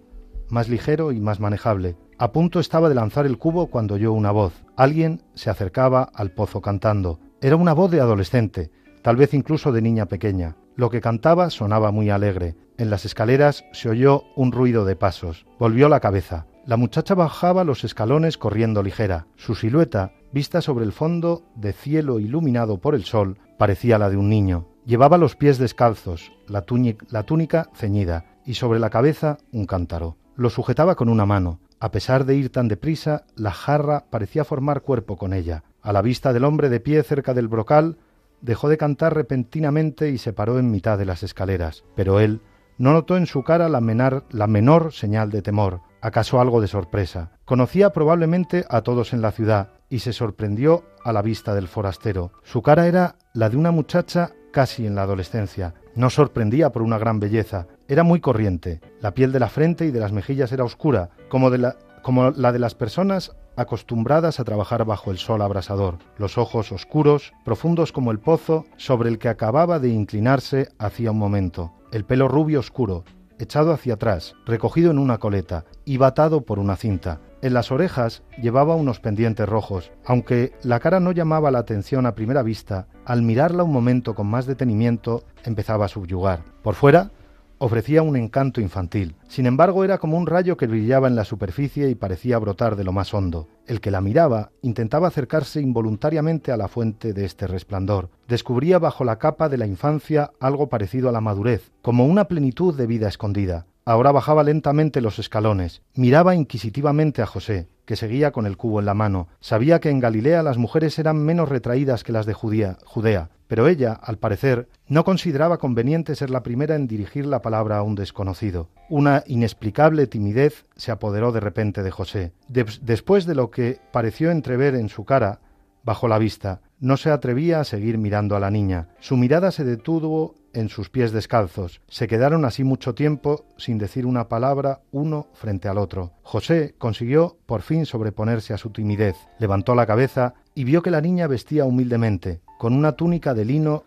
más 0.50 0.70
ligero 0.70 1.12
y 1.12 1.20
más 1.20 1.40
manejable. 1.40 1.98
A 2.18 2.32
punto 2.32 2.60
estaba 2.60 2.90
de 2.90 2.96
lanzar 2.96 3.26
el 3.26 3.38
cubo 3.38 3.68
cuando 3.68 3.96
oyó 3.96 4.14
una 4.14 4.32
voz. 4.32 4.54
Alguien 4.76 5.22
se 5.34 5.50
acercaba 5.50 6.04
al 6.14 6.32
pozo 6.32 6.62
cantando. 6.62 7.20
Era 7.42 7.56
una 7.56 7.74
voz 7.74 7.92
de 7.92 8.00
adolescente, 8.00 8.72
tal 9.02 9.18
vez 9.18 9.34
incluso 9.34 9.72
de 9.72 9.82
niña 9.82 10.06
pequeña. 10.08 10.56
Lo 10.76 10.90
que 10.90 11.02
cantaba 11.02 11.50
sonaba 11.50 11.92
muy 11.92 12.10
alegre. 12.10 12.56
En 12.78 12.90
las 12.90 13.06
escaleras 13.06 13.66
se 13.72 13.90
oyó 13.90 14.24
un 14.36 14.52
ruido 14.52 14.86
de 14.86 14.96
pasos. 14.96 15.46
Volvió 15.60 15.90
la 15.90 16.00
cabeza. 16.00 16.48
La 16.66 16.78
muchacha 16.78 17.14
bajaba 17.14 17.64
los 17.64 17.84
escalones 17.84 18.40
corriendo 18.40 18.82
ligera. 18.82 19.28
Su 19.36 19.54
silueta, 19.54 20.14
vista 20.32 20.62
sobre 20.62 20.84
el 20.84 20.94
fondo 20.94 21.44
de 21.56 21.74
cielo 21.74 22.20
iluminado 22.20 22.80
por 22.80 22.96
el 22.96 23.06
sol, 23.06 23.38
parecía 23.60 24.00
la 24.00 24.10
de 24.10 24.18
un 24.18 24.30
niño. 24.30 24.68
Llevaba 24.84 25.20
los 25.20 25.36
pies 25.36 25.60
descalzos, 25.60 26.32
la, 26.48 26.64
túnica 26.64 27.70
ceñida 27.76 28.26
y 28.48 28.56
sobre 28.56 28.80
la 28.80 28.90
cabeza 28.90 29.38
un 29.52 29.68
cántaro. 29.68 30.18
Lo 30.36 30.50
sujetaba 30.50 30.96
con 30.96 31.10
una 31.10 31.28
mano. 31.28 31.60
A 31.80 31.92
pesar 31.92 32.26
de 32.26 32.36
ir 32.36 32.50
tan 32.50 32.68
deprisa, 32.68 33.26
la 33.36 33.52
jarra 33.52 34.06
parecía 34.10 34.44
formar 34.44 34.82
cuerpo 34.82 35.18
con 35.18 35.34
ella. 35.34 35.64
A 35.84 35.94
la 35.94 36.02
vista 36.02 36.34
del 36.34 36.46
hombre 36.46 36.70
de 36.70 36.80
pie 36.80 37.04
cerca 37.04 37.36
del 37.36 37.48
brocal, 37.48 37.98
dejó 38.42 38.70
de 38.70 38.78
cantar 38.78 39.14
repentinamente 39.14 40.10
y 40.10 40.18
se 40.18 40.34
paró 40.34 40.58
en 40.58 40.72
mitad 40.72 40.98
de 40.98 41.06
las 41.06 41.22
escaleras, 41.22 41.84
pero 41.96 42.20
él 42.20 42.42
no 42.78 42.94
notó 42.94 43.18
en 43.18 43.26
su 43.26 43.44
cara 43.44 43.70
la, 43.70 44.24
la 44.30 44.48
menor 44.48 44.94
señal 44.94 45.30
de 45.30 45.42
temor, 45.42 45.82
acaso 46.02 46.40
algo 46.40 46.62
de 46.62 46.68
sorpresa. 46.68 47.32
Conocía 47.46 47.92
probablemente 47.92 48.66
a 48.70 48.82
todos 48.82 49.14
en 49.14 49.22
la 49.22 49.32
ciudad 49.32 49.70
y 49.90 50.00
se 50.00 50.14
sorprendió 50.14 50.84
a 51.04 51.14
la 51.14 51.22
vista 51.22 51.56
del 51.56 51.68
forastero. 51.68 52.32
Su 52.44 52.62
cara 52.62 52.88
era 52.88 53.16
la 53.34 53.50
de 53.50 53.58
una 53.58 53.72
muchacha 53.72 54.32
casi 54.52 54.88
en 54.88 54.96
la 54.96 55.04
adolescencia. 55.04 55.74
No 55.96 56.10
sorprendía 56.10 56.72
por 56.72 56.82
una 56.82 56.98
gran 56.98 57.20
belleza, 57.20 57.68
era 57.88 58.04
muy 58.04 58.20
corriente. 58.20 58.82
La 59.02 59.14
piel 59.14 59.32
de 59.32 59.40
la 59.40 59.50
frente 59.50 59.86
y 59.86 59.92
de 59.92 60.00
las 60.00 60.12
mejillas 60.12 60.52
era 60.52 60.64
oscura, 60.64 61.10
como, 61.30 61.50
de 61.52 61.58
la, 61.58 61.76
como 62.06 62.30
la 62.30 62.52
de 62.52 62.60
las 62.60 62.76
personas 62.76 63.36
acostumbradas 63.56 64.40
a 64.40 64.44
trabajar 64.44 64.86
bajo 64.86 65.10
el 65.10 65.18
sol 65.18 65.42
abrasador, 65.42 65.98
los 66.20 66.38
ojos 66.38 66.72
oscuros, 66.72 67.34
profundos 67.44 67.92
como 67.92 68.12
el 68.12 68.20
pozo 68.20 68.66
sobre 68.78 69.10
el 69.10 69.18
que 69.18 69.28
acababa 69.28 69.80
de 69.80 69.90
inclinarse 69.90 70.70
hacía 70.78 71.10
un 71.10 71.18
momento, 71.18 71.74
el 71.92 72.06
pelo 72.06 72.28
rubio 72.28 72.60
oscuro, 72.60 73.06
echado 73.40 73.72
hacia 73.74 73.96
atrás, 73.96 74.36
recogido 74.46 74.92
en 74.92 75.00
una 75.00 75.18
coleta 75.18 75.66
y 75.84 75.98
batado 75.98 76.42
por 76.42 76.60
una 76.60 76.76
cinta. 76.76 77.22
En 77.42 77.56
las 77.56 77.72
orejas 77.72 78.22
llevaba 78.40 78.76
unos 78.76 79.00
pendientes 79.00 79.50
rojos. 79.50 79.92
Aunque 80.06 80.54
la 80.62 80.80
cara 80.80 81.00
no 81.00 81.12
llamaba 81.12 81.50
la 81.50 81.58
atención 81.58 82.06
a 82.06 82.14
primera 82.14 82.44
vista, 82.44 82.88
al 83.06 83.24
mirarla 83.24 83.64
un 83.64 83.74
momento 83.74 84.14
con 84.14 84.28
más 84.28 84.46
detenimiento 84.46 85.24
empezaba 85.44 85.86
a 85.86 85.88
subyugar. 85.88 86.44
Por 86.62 86.76
fuera 86.76 87.10
ofrecía 87.58 88.02
un 88.02 88.16
encanto 88.16 88.62
infantil. 88.62 89.16
Sin 89.28 89.46
embargo, 89.46 89.84
era 89.84 89.98
como 89.98 90.18
un 90.18 90.28
rayo 90.28 90.58
que 90.58 90.68
brillaba 90.68 91.08
en 91.08 91.16
la 91.16 91.26
superficie 91.26 91.90
y 91.90 91.96
parecía 91.96 92.38
brotar 92.40 92.76
de 92.76 92.84
lo 92.84 92.92
más 92.92 93.14
hondo. 93.14 93.48
El 93.66 93.82
que 93.82 93.92
la 93.92 94.02
miraba 94.02 94.52
intentaba 94.62 95.08
acercarse 95.08 95.62
involuntariamente 95.62 96.52
a 96.52 96.58
la 96.58 96.68
fuente 96.68 97.14
de 97.14 97.26
este 97.26 97.48
resplandor. 97.48 98.10
Descubría 98.28 98.80
bajo 98.80 99.04
la 99.04 99.18
capa 99.18 99.50
de 99.50 99.58
la 99.58 99.68
infancia 99.68 100.32
algo 100.40 100.70
parecido 100.70 101.10
a 101.10 101.12
la 101.12 101.22
madurez, 101.22 101.72
como 101.82 102.06
una 102.06 102.28
plenitud 102.28 102.76
de 102.76 102.88
vida 102.88 103.08
escondida. 103.08 103.66
Ahora 103.88 104.12
bajaba 104.12 104.44
lentamente 104.44 105.00
los 105.00 105.20
escalones, 105.20 105.84
miraba 105.94 106.34
inquisitivamente 106.34 107.22
a 107.22 107.28
José, 107.28 107.68
que 107.86 107.96
seguía 107.96 108.32
con 108.32 108.48
el 108.48 108.58
cubo 108.58 108.80
en 108.80 108.88
la 108.88 108.96
mano. 108.96 109.28
Sabía 109.40 109.80
que 109.80 109.92
en 109.92 110.00
Galilea 110.00 110.42
las 110.42 110.58
mujeres 110.58 110.98
eran 110.98 111.18
menos 111.18 111.50
retraídas 111.50 112.04
que 112.04 112.12
las 112.12 112.26
de 112.26 112.34
Judea, 112.34 112.80
Judea, 112.84 113.30
pero 113.48 113.68
ella, 113.68 113.94
al 113.94 114.18
parecer, 114.18 114.68
no 114.88 115.04
consideraba 115.04 115.58
conveniente 115.58 116.16
ser 116.16 116.30
la 116.30 116.44
primera 116.44 116.76
en 116.76 116.88
dirigir 116.88 117.26
la 117.26 117.42
palabra 117.42 117.78
a 117.78 117.84
un 117.84 117.96
desconocido. 117.96 118.70
Una 118.90 119.24
inexplicable 119.28 120.08
timidez 120.08 120.66
se 120.76 120.92
apoderó 120.92 121.32
de 121.32 121.40
repente 121.40 121.84
de 121.84 121.92
José. 121.92 122.34
después 122.48 123.26
de 123.26 123.36
lo 123.36 123.52
que 123.52 123.80
pareció 123.92 124.32
entrever 124.32 124.76
en 124.76 124.90
su 124.90 125.06
cara, 125.06 125.40
bajo 125.84 126.08
la 126.08 126.18
vista, 126.18 126.62
no 126.80 126.98
se 126.98 127.12
atrevía 127.12 127.60
a 127.60 127.64
seguir 127.64 127.98
mirando 127.98 128.36
a 128.36 128.40
la 128.40 128.52
niña. 128.52 128.90
Su 129.00 129.18
mirada 129.18 129.52
se 129.52 129.64
detuvo 129.64 130.36
en 130.54 130.70
sus 130.70 130.90
pies 130.90 131.12
descalzos. 131.12 131.82
Se 131.88 132.08
quedaron 132.08 132.46
así 132.46 132.64
mucho 132.64 132.96
tiempo 132.96 133.46
sin 133.58 133.78
decir 133.78 134.06
una 134.06 134.28
palabra 134.28 134.82
uno 134.92 135.28
frente 135.34 135.68
al 135.68 135.78
otro. 135.78 136.14
José 136.24 136.76
consiguió 136.78 137.38
por 137.46 137.62
fin 137.62 137.86
sobreponerse 137.86 138.54
a 138.54 138.58
su 138.58 138.72
timidez. 138.72 139.16
Levantó 139.38 139.76
la 139.76 139.86
cabeza 139.86 140.34
y 140.56 140.64
vio 140.64 140.82
que 140.82 140.92
la 140.92 141.02
niña 141.02 141.28
vestía 141.28 141.66
humildemente, 141.66 142.42
con 142.58 142.74
una 142.74 142.94
túnica 142.94 143.34
de 143.34 143.46
lino 143.46 143.84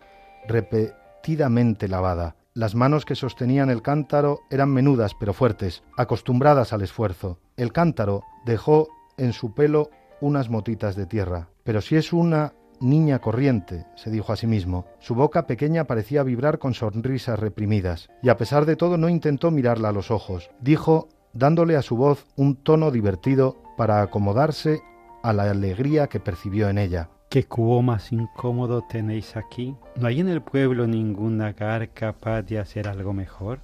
repetidamente 0.47 1.87
lavada. 1.87 2.35
Las 2.53 2.75
manos 2.75 3.05
que 3.05 3.15
sostenían 3.15 3.69
el 3.69 3.81
cántaro 3.81 4.41
eran 4.49 4.69
menudas 4.69 5.13
pero 5.19 5.33
fuertes, 5.33 5.83
acostumbradas 5.97 6.73
al 6.73 6.81
esfuerzo. 6.81 7.39
El 7.57 7.71
cántaro 7.71 8.23
dejó 8.45 8.87
en 9.17 9.33
su 9.33 9.53
pelo 9.53 9.89
unas 10.21 10.49
motitas 10.49 10.95
de 10.95 11.05
tierra. 11.05 11.49
Pero 11.63 11.81
si 11.81 11.95
es 11.95 12.11
una 12.11 12.53
niña 12.81 13.19
corriente, 13.19 13.85
se 13.95 14.09
dijo 14.09 14.33
a 14.33 14.35
sí 14.35 14.47
mismo. 14.47 14.85
Su 14.99 15.15
boca 15.15 15.47
pequeña 15.47 15.85
parecía 15.85 16.23
vibrar 16.23 16.59
con 16.59 16.73
sonrisas 16.73 17.39
reprimidas, 17.39 18.09
y 18.23 18.29
a 18.29 18.37
pesar 18.37 18.65
de 18.65 18.75
todo 18.75 18.97
no 18.97 19.09
intentó 19.09 19.51
mirarla 19.51 19.89
a 19.89 19.93
los 19.93 20.11
ojos. 20.11 20.49
Dijo, 20.59 21.09
dándole 21.33 21.75
a 21.75 21.81
su 21.81 21.95
voz 21.95 22.25
un 22.35 22.55
tono 22.55 22.91
divertido 22.91 23.57
para 23.77 24.01
acomodarse 24.01 24.81
a 25.23 25.33
la 25.33 25.49
alegría 25.49 26.07
que 26.07 26.19
percibió 26.19 26.69
en 26.69 26.77
ella. 26.77 27.09
¿Qué 27.29 27.43
cubo 27.43 27.83
más 27.83 28.11
incómodo 28.11 28.81
tenéis 28.81 29.37
aquí? 29.37 29.75
¿No 29.95 30.07
hay 30.07 30.19
en 30.19 30.29
el 30.29 30.41
pueblo 30.41 30.87
ningún 30.87 31.37
gar 31.37 31.89
capaz 31.89 32.41
de 32.41 32.57
hacer 32.57 32.87
algo 32.87 33.13
mejor? 33.13 33.59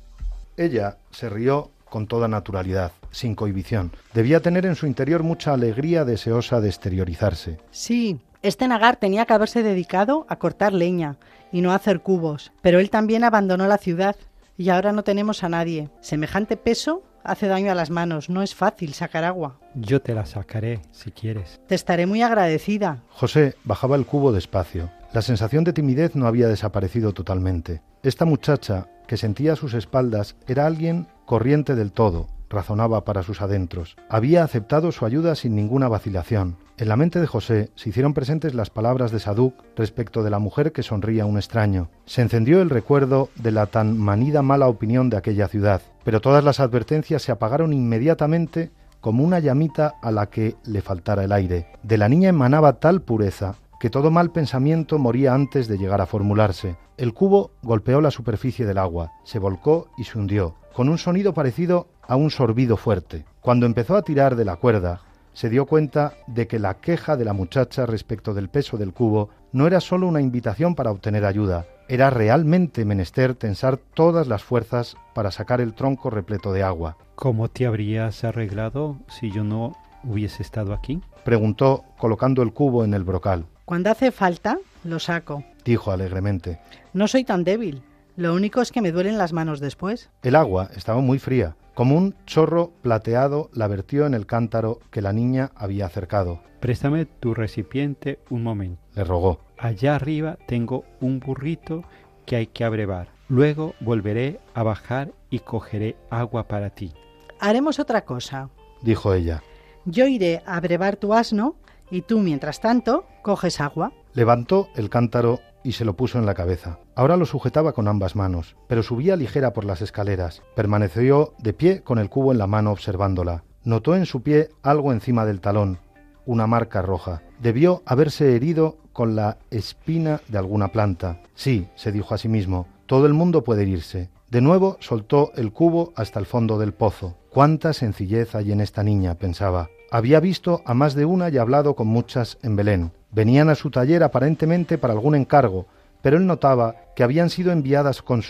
Ella 0.55 0.98
se 1.10 1.29
rió 1.29 1.72
con 1.89 2.05
toda 2.05 2.27
naturalidad, 2.27 2.91
sin 3.10 3.34
cohibición. 3.34 3.91
Debía 4.13 4.39
tener 4.39 4.67
en 4.67 4.75
su 4.75 4.86
interior 4.86 5.24
mucha 5.24 5.51
alegría 5.51 6.05
deseosa 6.05 6.62
de 6.62 6.67
exteriorizarse. 6.67 7.57
Sí, 7.72 8.19
este 8.43 8.67
nagar 8.67 8.98
tenía 8.98 9.25
que 9.25 9.34
haberse 9.34 9.63
dedicado 9.63 10.27
a 10.29 10.36
cortar 10.36 10.72
leña 10.72 11.17
y 11.51 11.62
no 11.62 11.72
a 11.72 11.75
hacer 11.75 12.01
cubos, 12.01 12.51
pero 12.62 12.79
él 12.79 12.91
también 12.91 13.24
abandonó 13.24 13.65
la 13.65 13.79
ciudad 13.79 14.15
y 14.57 14.69
ahora 14.69 14.91
no 14.91 15.03
tenemos 15.03 15.43
a 15.43 15.50
nadie. 15.50 15.89
Semejante 16.01 16.57
peso 16.57 17.03
hace 17.24 17.47
daño 17.47 17.71
a 17.71 17.75
las 17.75 17.89
manos, 17.89 18.29
no 18.29 18.43
es 18.43 18.55
fácil 18.55 18.93
sacar 18.93 19.24
agua. 19.24 19.59
Yo 19.74 20.01
te 20.01 20.13
la 20.13 20.25
sacaré, 20.25 20.81
si 20.91 21.12
quieres. 21.12 21.59
Te 21.67 21.75
estaré 21.75 22.05
muy 22.05 22.21
agradecida. 22.21 23.03
José 23.09 23.55
bajaba 23.63 23.95
el 23.95 24.05
cubo 24.05 24.31
despacio. 24.31 24.91
La 25.13 25.21
sensación 25.21 25.63
de 25.63 25.74
timidez 25.74 26.15
no 26.15 26.27
había 26.27 26.47
desaparecido 26.47 27.13
totalmente. 27.13 27.81
Esta 28.03 28.25
muchacha, 28.25 28.88
que 29.07 29.17
sentía 29.17 29.53
a 29.53 29.55
sus 29.55 29.74
espaldas, 29.74 30.35
era 30.47 30.65
alguien 30.65 31.07
corriente 31.25 31.75
del 31.75 31.91
todo, 31.91 32.27
razonaba 32.55 33.05
para 33.05 33.21
sus 33.21 33.41
adentros. 33.41 33.95
Había 34.09 34.43
aceptado 34.43 34.91
su 34.91 35.05
ayuda 35.05 35.35
sin 35.35 35.55
ninguna 35.55 35.88
vacilación. 35.88 36.57
En 36.77 36.89
la 36.89 36.95
mente 36.97 37.21
de 37.21 37.27
José 37.27 37.69
se 37.75 37.89
hicieron 37.89 38.15
presentes 38.15 38.55
las 38.55 38.71
palabras 38.71 39.12
de 39.12 39.19
Saduc 39.19 39.53
respecto 39.75 40.24
de 40.24 40.31
la 40.31 40.39
mujer 40.39 40.71
que 40.71 40.81
sonría 40.81 41.24
a 41.24 41.25
un 41.27 41.38
extraño. 41.38 41.89
Se 42.05 42.24
encendió 42.24 42.62
el 42.62 42.69
recuerdo 42.69 43.29
de 43.35 43.51
la 43.51 43.67
tan 43.67 43.97
manida 43.97 44.41
mala 44.41 44.67
opinión 44.67 45.09
de 45.09 45.17
aquella 45.17 45.47
ciudad, 45.47 45.81
pero 46.03 46.19
todas 46.19 46.43
las 46.43 46.59
advertencias 46.59 47.21
se 47.21 47.31
apagaron 47.31 47.71
inmediatamente 47.71 48.71
como 49.00 49.24
una 49.24 49.39
llamita 49.39 49.93
a 50.01 50.12
la 50.12 50.25
que 50.31 50.55
le 50.65 50.81
faltara 50.81 51.24
el 51.24 51.31
aire. 51.31 51.67
De 51.83 51.97
la 51.97 52.09
niña 52.09 52.29
emanaba 52.29 52.79
tal 52.79 53.03
pureza 53.03 53.55
que 53.79 53.89
todo 53.89 54.09
mal 54.09 54.31
pensamiento 54.31 54.97
moría 54.97 55.33
antes 55.33 55.67
de 55.67 55.77
llegar 55.77 56.01
a 56.01 56.05
formularse. 56.05 56.75
El 56.97 57.13
cubo 57.13 57.51
golpeó 57.62 58.01
la 58.01 58.12
superficie 58.12 58.65
del 58.65 58.77
agua, 58.77 59.12
se 59.24 59.38
volcó 59.38 59.89
y 59.97 60.05
se 60.05 60.17
hundió, 60.17 60.55
con 60.74 60.89
un 60.89 60.97
sonido 60.97 61.33
parecido 61.33 61.88
a 62.07 62.15
un 62.15 62.31
sorbido 62.31 62.77
fuerte. 62.77 63.25
Cuando 63.41 63.65
empezó 63.65 63.95
a 63.95 64.01
tirar 64.01 64.35
de 64.35 64.45
la 64.45 64.55
cuerda, 64.55 65.01
se 65.33 65.50
dio 65.50 65.65
cuenta 65.65 66.13
de 66.27 66.47
que 66.47 66.59
la 66.59 66.75
queja 66.75 67.17
de 67.17 67.25
la 67.25 67.33
muchacha 67.33 67.85
respecto 67.85 68.33
del 68.33 68.50
peso 68.50 68.77
del 68.77 68.93
cubo 68.93 69.29
no 69.51 69.67
era 69.67 69.81
sólo 69.81 70.07
una 70.07 70.21
invitación 70.21 70.75
para 70.75 70.91
obtener 70.91 71.25
ayuda, 71.25 71.65
era 71.88 72.09
realmente 72.09 72.85
menester 72.85 73.35
tensar 73.35 73.77
todas 73.77 74.27
las 74.27 74.43
fuerzas 74.43 74.95
para 75.13 75.31
sacar 75.31 75.62
el 75.62 75.74
tronco 75.74 76.09
repleto 76.09 76.53
de 76.53 76.63
agua. 76.63 76.97
¿Cómo 77.15 77.50
te 77.50 77.65
habrías 77.65 78.24
arreglado 78.24 78.97
si 79.07 79.31
yo 79.31 79.43
no 79.43 79.75
hubiese 80.03 80.41
estado 80.41 80.74
aquí? 80.74 81.01
preguntó 81.24 81.83
colocando 81.97 82.41
el 82.41 82.53
cubo 82.53 82.83
en 82.85 82.93
el 82.93 83.03
brocal. 83.03 83.45
Cuando 83.65 83.89
hace 83.89 84.12
falta, 84.12 84.57
lo 84.83 85.00
saco, 85.00 85.43
dijo 85.63 85.91
alegremente. 85.91 86.59
No 86.93 87.07
soy 87.07 87.24
tan 87.24 87.43
débil. 87.43 87.81
Lo 88.15 88.33
único 88.33 88.62
es 88.62 88.71
que 88.71 88.81
me 88.81 88.91
duelen 88.91 89.17
las 89.17 89.33
manos 89.33 89.59
después. 89.59 90.09
El 90.21 90.35
agua 90.35 90.69
estaba 90.75 91.01
muy 91.01 91.19
fría. 91.19 91.55
Como 91.75 91.98
un 91.98 92.15
chorro 92.25 92.72
plateado 92.82 93.50
la 93.51 93.67
vertió 93.67 94.05
en 94.05 94.13
el 94.13 94.25
cántaro 94.25 94.79
que 94.91 95.01
la 95.01 95.12
niña 95.12 95.51
había 95.55 95.86
acercado. 95.86 96.39
Préstame 96.62 97.05
tu 97.05 97.34
recipiente 97.34 98.20
un 98.29 98.44
momento. 98.44 98.82
Le 98.96 99.03
rogó. 99.03 99.41
Allá 99.58 99.96
arriba 99.96 100.38
tengo 100.48 100.86
un 101.01 101.20
burrito 101.20 101.84
que 102.25 102.38
hay 102.38 102.48
que 102.48 102.63
abrevar. 102.63 103.10
Luego 103.27 103.75
volveré 103.82 104.39
a 104.53 104.63
bajar 104.63 105.12
y 105.29 105.39
cogeré 105.39 105.98
agua 106.10 106.48
para 106.48 106.70
ti. 106.70 106.94
Haremos 107.41 107.77
otra 107.77 108.05
cosa, 108.05 108.50
dijo 108.82 109.13
ella. 109.13 109.44
Yo 109.84 110.08
iré 110.08 110.44
a 110.46 110.55
abrevar 110.55 110.96
tu 110.96 111.13
asno 111.13 111.58
y 111.91 112.03
tú, 112.03 112.20
mientras 112.20 112.62
tanto, 112.62 113.05
coges 113.22 113.60
agua. 113.60 113.91
Levantó 114.13 114.70
el 114.75 114.89
cántaro 114.89 115.41
y 115.65 115.72
se 115.72 115.84
lo 115.84 115.98
puso 115.98 116.19
en 116.19 116.27
la 116.27 116.36
cabeza. 116.36 116.79
Ahora 116.95 117.17
lo 117.17 117.25
sujetaba 117.25 117.74
con 117.74 117.88
ambas 117.88 118.15
manos, 118.15 118.55
pero 118.67 118.84
subía 118.84 119.15
ligera 119.15 119.51
por 119.51 119.65
las 119.65 119.81
escaleras. 119.81 120.43
Permaneció 120.55 121.34
de 121.39 121.53
pie 121.53 121.81
con 121.81 121.98
el 121.98 122.10
cubo 122.10 122.31
en 122.31 122.38
la 122.38 122.48
mano 122.48 122.72
observándola. 122.72 123.43
Notó 123.63 123.95
en 123.95 124.05
su 124.05 124.22
pie 124.22 124.50
algo 124.62 124.93
encima 124.93 125.25
del 125.25 125.41
talón, 125.41 125.79
una 126.27 126.45
marca 126.45 126.84
roja. 126.84 127.24
Debió 127.41 127.81
haberse 127.88 128.36
herido 128.36 128.77
con 128.93 129.15
la 129.15 129.39
espina 129.50 130.22
de 130.27 130.38
alguna 130.38 130.67
planta. 130.67 131.22
Sí, 131.34 131.67
se 131.75 131.91
dijo 131.91 132.13
a 132.13 132.19
sí 132.19 132.29
mismo, 132.29 132.67
todo 132.86 133.07
el 133.07 133.13
mundo 133.13 133.43
puede 133.43 133.63
herirse. 133.63 134.12
De 134.29 134.41
nuevo 134.41 134.77
soltó 134.79 135.31
el 135.36 135.51
cubo 135.51 135.93
hasta 135.95 136.19
el 136.19 136.27
fondo 136.27 136.60
del 136.60 136.74
pozo. 136.74 137.17
Cuánta 137.31 137.74
sencillez 137.74 138.36
hay 138.36 138.51
en 138.51 138.62
esta 138.62 138.84
niña, 138.84 139.15
pensaba. 139.15 139.69
Había 139.91 140.19
visto 140.19 140.61
a 140.65 140.73
más 140.73 140.95
de 140.95 141.05
una 141.05 141.29
y 141.29 141.37
hablado 141.37 141.75
con 141.75 141.87
muchas 141.87 142.37
en 142.41 142.55
Belén. 142.55 142.91
Venían 143.11 143.49
a 143.49 143.55
su 143.55 143.69
taller 143.71 144.03
aparentemente 144.03 144.77
para 144.77 144.93
algún 144.93 145.15
encargo, 145.15 145.67
pero 146.01 146.17
él 146.17 146.27
notaba 146.27 146.75
que 146.95 147.03
habían 147.03 147.29
sido 147.29 147.51
enviadas 147.51 148.01
por 148.01 148.23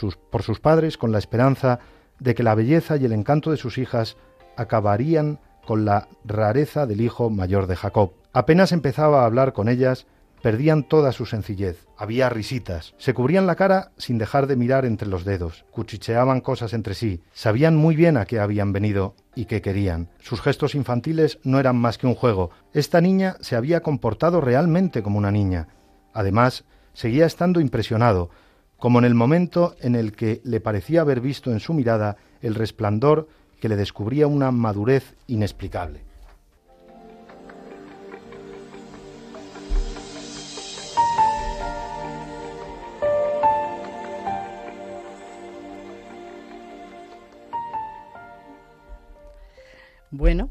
sus 0.43 0.59
padres 0.59 0.97
con 0.97 1.11
la 1.11 1.17
esperanza 1.17 1.79
de 2.19 2.35
que 2.35 2.43
la 2.43 2.55
belleza 2.55 2.97
y 2.97 3.05
el 3.05 3.13
encanto 3.13 3.51
de 3.51 3.57
sus 3.57 3.77
hijas 3.77 4.17
acabarían 4.55 5.39
con 5.65 5.85
la 5.85 6.07
rareza 6.23 6.85
del 6.85 7.01
hijo 7.01 7.29
mayor 7.29 7.67
de 7.67 7.75
Jacob. 7.75 8.11
Apenas 8.33 8.71
empezaba 8.71 9.23
a 9.23 9.25
hablar 9.25 9.53
con 9.53 9.69
ellas, 9.69 10.05
perdían 10.45 10.83
toda 10.83 11.11
su 11.11 11.25
sencillez. 11.25 11.87
Había 11.97 12.29
risitas. 12.29 12.93
Se 12.99 13.15
cubrían 13.15 13.47
la 13.47 13.55
cara 13.55 13.93
sin 13.97 14.19
dejar 14.19 14.45
de 14.45 14.55
mirar 14.55 14.85
entre 14.85 15.07
los 15.07 15.25
dedos. 15.25 15.65
Cuchicheaban 15.71 16.39
cosas 16.39 16.73
entre 16.73 16.93
sí. 16.93 17.23
Sabían 17.33 17.75
muy 17.75 17.95
bien 17.95 18.15
a 18.15 18.25
qué 18.25 18.39
habían 18.39 18.71
venido 18.71 19.15
y 19.33 19.45
qué 19.45 19.63
querían. 19.63 20.11
Sus 20.19 20.41
gestos 20.41 20.75
infantiles 20.75 21.39
no 21.43 21.59
eran 21.59 21.77
más 21.77 21.97
que 21.97 22.05
un 22.05 22.13
juego. 22.13 22.51
Esta 22.73 23.01
niña 23.01 23.37
se 23.39 23.55
había 23.55 23.79
comportado 23.81 24.39
realmente 24.39 25.01
como 25.01 25.17
una 25.17 25.31
niña. 25.31 25.67
Además, 26.13 26.63
seguía 26.93 27.25
estando 27.25 27.59
impresionado, 27.59 28.29
como 28.77 28.99
en 28.99 29.05
el 29.05 29.15
momento 29.15 29.75
en 29.81 29.95
el 29.95 30.11
que 30.11 30.41
le 30.43 30.59
parecía 30.59 31.01
haber 31.01 31.21
visto 31.21 31.51
en 31.51 31.59
su 31.59 31.73
mirada 31.73 32.17
el 32.41 32.53
resplandor 32.53 33.29
que 33.59 33.67
le 33.67 33.77
descubría 33.77 34.27
una 34.27 34.51
madurez 34.51 35.15
inexplicable. 35.25 36.03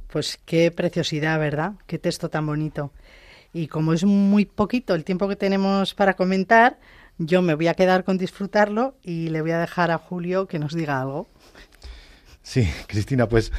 Pues 0.09 0.39
qué 0.45 0.71
preciosidad, 0.71 1.39
¿verdad? 1.39 1.73
Qué 1.87 1.99
texto 1.99 2.29
tan 2.29 2.47
bonito. 2.47 2.93
Y 3.53 3.69
como 3.69 3.93
es 3.93 4.05
muy 4.05 4.45
poquito 4.45 4.95
el 4.95 5.05
tiempo 5.05 5.29
que 5.29 5.37
tenemos 5.37 5.95
para 5.95 6.15
comentar, 6.15 6.79
yo 7.19 7.43
me 7.43 7.55
voy 7.55 7.69
a 7.69 7.75
quedar 7.75 8.05
con 8.05 8.19
disfrutarlo 8.19 8.97
y 9.03 9.29
le 9.29 9.41
voy 9.41 9.53
a 9.53 9.61
dejar 9.61 9.91
a 9.91 9.99
Julio 9.99 10.47
que 10.47 10.59
nos 10.59 10.75
diga 10.75 11.01
algo. 11.01 11.29
Sí, 12.43 12.69
Cristina, 12.87 13.29
pues 13.29 13.53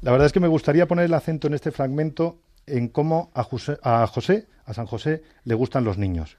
la 0.00 0.10
verdad 0.10 0.26
es 0.26 0.32
que 0.32 0.40
me 0.40 0.48
gustaría 0.48 0.86
poner 0.86 1.06
el 1.06 1.14
acento 1.14 1.46
en 1.46 1.54
este 1.54 1.70
fragmento 1.70 2.38
en 2.66 2.88
cómo 2.88 3.30
a 3.34 3.44
José, 3.44 3.78
a 3.82 4.06
José, 4.06 4.46
a 4.64 4.74
San 4.74 4.86
José, 4.86 5.22
le 5.44 5.54
gustan 5.54 5.84
los 5.84 5.98
niños. 5.98 6.36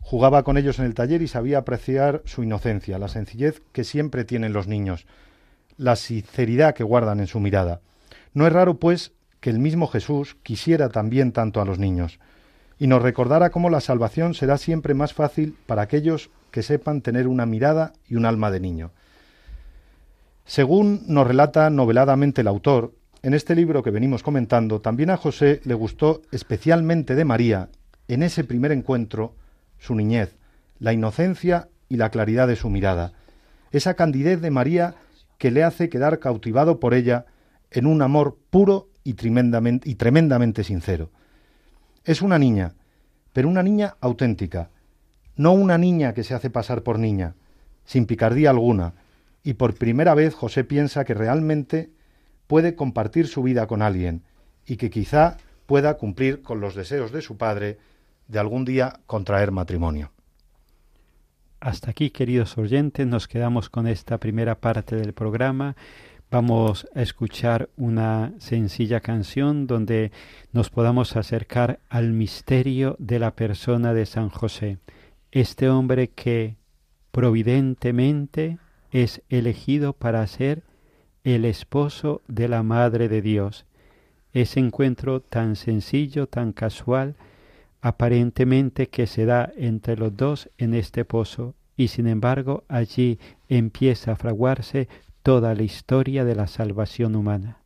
Jugaba 0.00 0.44
con 0.44 0.56
ellos 0.56 0.78
en 0.78 0.84
el 0.84 0.94
taller 0.94 1.22
y 1.22 1.28
sabía 1.28 1.58
apreciar 1.58 2.22
su 2.26 2.42
inocencia, 2.42 2.98
la 2.98 3.08
sencillez 3.08 3.62
que 3.72 3.84
siempre 3.84 4.24
tienen 4.24 4.52
los 4.52 4.68
niños, 4.68 5.06
la 5.76 5.96
sinceridad 5.96 6.74
que 6.74 6.84
guardan 6.84 7.20
en 7.20 7.26
su 7.26 7.40
mirada. 7.40 7.80
No 8.34 8.46
es 8.46 8.52
raro, 8.52 8.78
pues, 8.78 9.12
que 9.40 9.50
el 9.50 9.58
mismo 9.58 9.86
Jesús 9.86 10.36
quisiera 10.42 10.88
también 10.88 11.32
tanto 11.32 11.60
a 11.60 11.64
los 11.64 11.78
niños 11.78 12.18
y 12.78 12.86
nos 12.86 13.02
recordara 13.02 13.50
cómo 13.50 13.70
la 13.70 13.80
salvación 13.80 14.34
será 14.34 14.58
siempre 14.58 14.94
más 14.94 15.14
fácil 15.14 15.56
para 15.66 15.82
aquellos 15.82 16.30
que 16.50 16.62
sepan 16.62 17.00
tener 17.00 17.28
una 17.28 17.46
mirada 17.46 17.92
y 18.08 18.16
un 18.16 18.26
alma 18.26 18.50
de 18.50 18.60
niño. 18.60 18.90
Según 20.44 21.02
nos 21.06 21.26
relata 21.26 21.70
noveladamente 21.70 22.42
el 22.42 22.48
autor, 22.48 22.92
en 23.22 23.32
este 23.32 23.54
libro 23.54 23.82
que 23.82 23.90
venimos 23.90 24.22
comentando, 24.22 24.80
también 24.80 25.10
a 25.10 25.16
José 25.16 25.60
le 25.64 25.74
gustó 25.74 26.22
especialmente 26.30 27.14
de 27.14 27.24
María, 27.24 27.70
en 28.08 28.22
ese 28.22 28.44
primer 28.44 28.70
encuentro, 28.70 29.34
su 29.78 29.94
niñez, 29.94 30.36
la 30.78 30.92
inocencia 30.92 31.68
y 31.88 31.96
la 31.96 32.10
claridad 32.10 32.48
de 32.48 32.56
su 32.56 32.68
mirada, 32.68 33.12
esa 33.72 33.94
candidez 33.94 34.40
de 34.42 34.50
María 34.50 34.94
que 35.38 35.50
le 35.50 35.64
hace 35.64 35.88
quedar 35.88 36.18
cautivado 36.18 36.80
por 36.80 36.92
ella 36.92 37.24
en 37.74 37.86
un 37.86 38.00
amor 38.02 38.38
puro 38.50 38.88
y 39.02 39.14
tremendamente, 39.14 39.90
y 39.90 39.96
tremendamente 39.96 40.64
sincero. 40.64 41.10
Es 42.04 42.22
una 42.22 42.38
niña, 42.38 42.74
pero 43.32 43.48
una 43.48 43.62
niña 43.62 43.96
auténtica, 44.00 44.70
no 45.36 45.52
una 45.52 45.76
niña 45.76 46.14
que 46.14 46.22
se 46.22 46.34
hace 46.34 46.50
pasar 46.50 46.82
por 46.82 46.98
niña, 46.98 47.34
sin 47.84 48.06
picardía 48.06 48.50
alguna, 48.50 48.94
y 49.42 49.54
por 49.54 49.74
primera 49.74 50.14
vez 50.14 50.34
José 50.34 50.62
piensa 50.62 51.04
que 51.04 51.14
realmente 51.14 51.90
puede 52.46 52.76
compartir 52.76 53.26
su 53.26 53.42
vida 53.42 53.66
con 53.66 53.82
alguien 53.82 54.22
y 54.66 54.76
que 54.76 54.88
quizá 54.88 55.36
pueda 55.66 55.98
cumplir 55.98 56.42
con 56.42 56.60
los 56.60 56.76
deseos 56.76 57.10
de 57.10 57.22
su 57.22 57.36
padre 57.36 57.78
de 58.28 58.38
algún 58.38 58.64
día 58.64 59.00
contraer 59.06 59.50
matrimonio. 59.50 60.12
Hasta 61.60 61.90
aquí, 61.90 62.10
queridos 62.10 62.56
oyentes, 62.58 63.06
nos 63.06 63.26
quedamos 63.26 63.68
con 63.68 63.86
esta 63.86 64.18
primera 64.18 64.60
parte 64.60 64.96
del 64.96 65.14
programa. 65.14 65.76
Vamos 66.34 66.88
a 66.96 67.02
escuchar 67.02 67.68
una 67.76 68.32
sencilla 68.38 68.98
canción 68.98 69.68
donde 69.68 70.10
nos 70.50 70.68
podamos 70.68 71.14
acercar 71.14 71.78
al 71.88 72.10
misterio 72.10 72.96
de 72.98 73.20
la 73.20 73.36
persona 73.36 73.94
de 73.94 74.04
San 74.04 74.30
José, 74.30 74.78
este 75.30 75.68
hombre 75.68 76.08
que 76.08 76.56
providentemente 77.12 78.58
es 78.90 79.22
elegido 79.28 79.92
para 79.92 80.26
ser 80.26 80.64
el 81.22 81.44
esposo 81.44 82.20
de 82.26 82.48
la 82.48 82.64
Madre 82.64 83.08
de 83.08 83.22
Dios. 83.22 83.64
Ese 84.32 84.58
encuentro 84.58 85.20
tan 85.20 85.54
sencillo, 85.54 86.26
tan 86.26 86.52
casual, 86.52 87.14
aparentemente 87.80 88.88
que 88.88 89.06
se 89.06 89.24
da 89.24 89.52
entre 89.56 89.96
los 89.96 90.16
dos 90.16 90.50
en 90.58 90.74
este 90.74 91.04
pozo, 91.04 91.54
y 91.76 91.88
sin 91.88 92.08
embargo 92.08 92.64
allí 92.66 93.20
empieza 93.48 94.12
a 94.12 94.16
fraguarse 94.16 94.88
toda 95.24 95.54
la 95.54 95.62
historia 95.62 96.22
de 96.22 96.34
la 96.34 96.46
salvación 96.46 97.16
humana. 97.16 97.56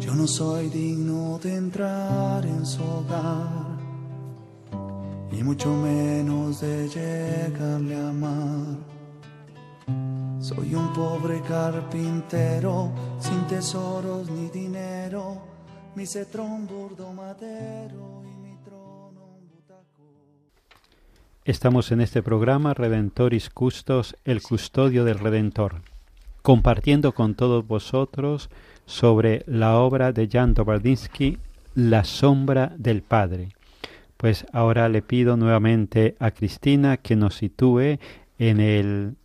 Yo 0.00 0.14
no 0.14 0.26
soy 0.26 0.70
digno 0.70 1.38
de 1.38 1.56
entrar 1.56 2.46
en 2.46 2.64
su 2.64 2.82
hogar 2.82 3.76
y 5.30 5.42
mucho 5.42 5.68
menos 5.68 6.62
de 6.62 6.88
llegarle 6.88 7.96
a 7.96 8.08
amar. 8.08 8.78
Soy 10.40 10.74
un 10.74 10.94
pobre 10.94 11.42
carpintero 11.42 12.90
sin 13.18 13.46
tesoros 13.48 14.30
ni 14.30 14.48
dinero, 14.48 15.42
mi 15.94 16.06
cetrón 16.06 16.66
burdo 16.66 17.12
madero 17.12 18.23
Estamos 21.46 21.92
en 21.92 22.00
este 22.00 22.22
programa 22.22 22.72
Redentoris 22.72 23.50
Custos, 23.50 24.16
el 24.24 24.40
custodio 24.40 25.04
del 25.04 25.18
Redentor, 25.18 25.82
compartiendo 26.40 27.12
con 27.12 27.34
todos 27.34 27.66
vosotros 27.66 28.48
sobre 28.86 29.42
la 29.46 29.76
obra 29.76 30.12
de 30.12 30.26
Jan 30.26 30.54
Dobardinsky, 30.54 31.36
La 31.74 32.04
sombra 32.04 32.72
del 32.78 33.02
Padre. 33.02 33.50
Pues 34.16 34.46
ahora 34.54 34.88
le 34.88 35.02
pido 35.02 35.36
nuevamente 35.36 36.16
a 36.18 36.30
Cristina 36.30 36.96
que 36.96 37.14
nos 37.14 37.34
sitúe 37.34 37.98
en 38.38 38.60
el 38.60 39.16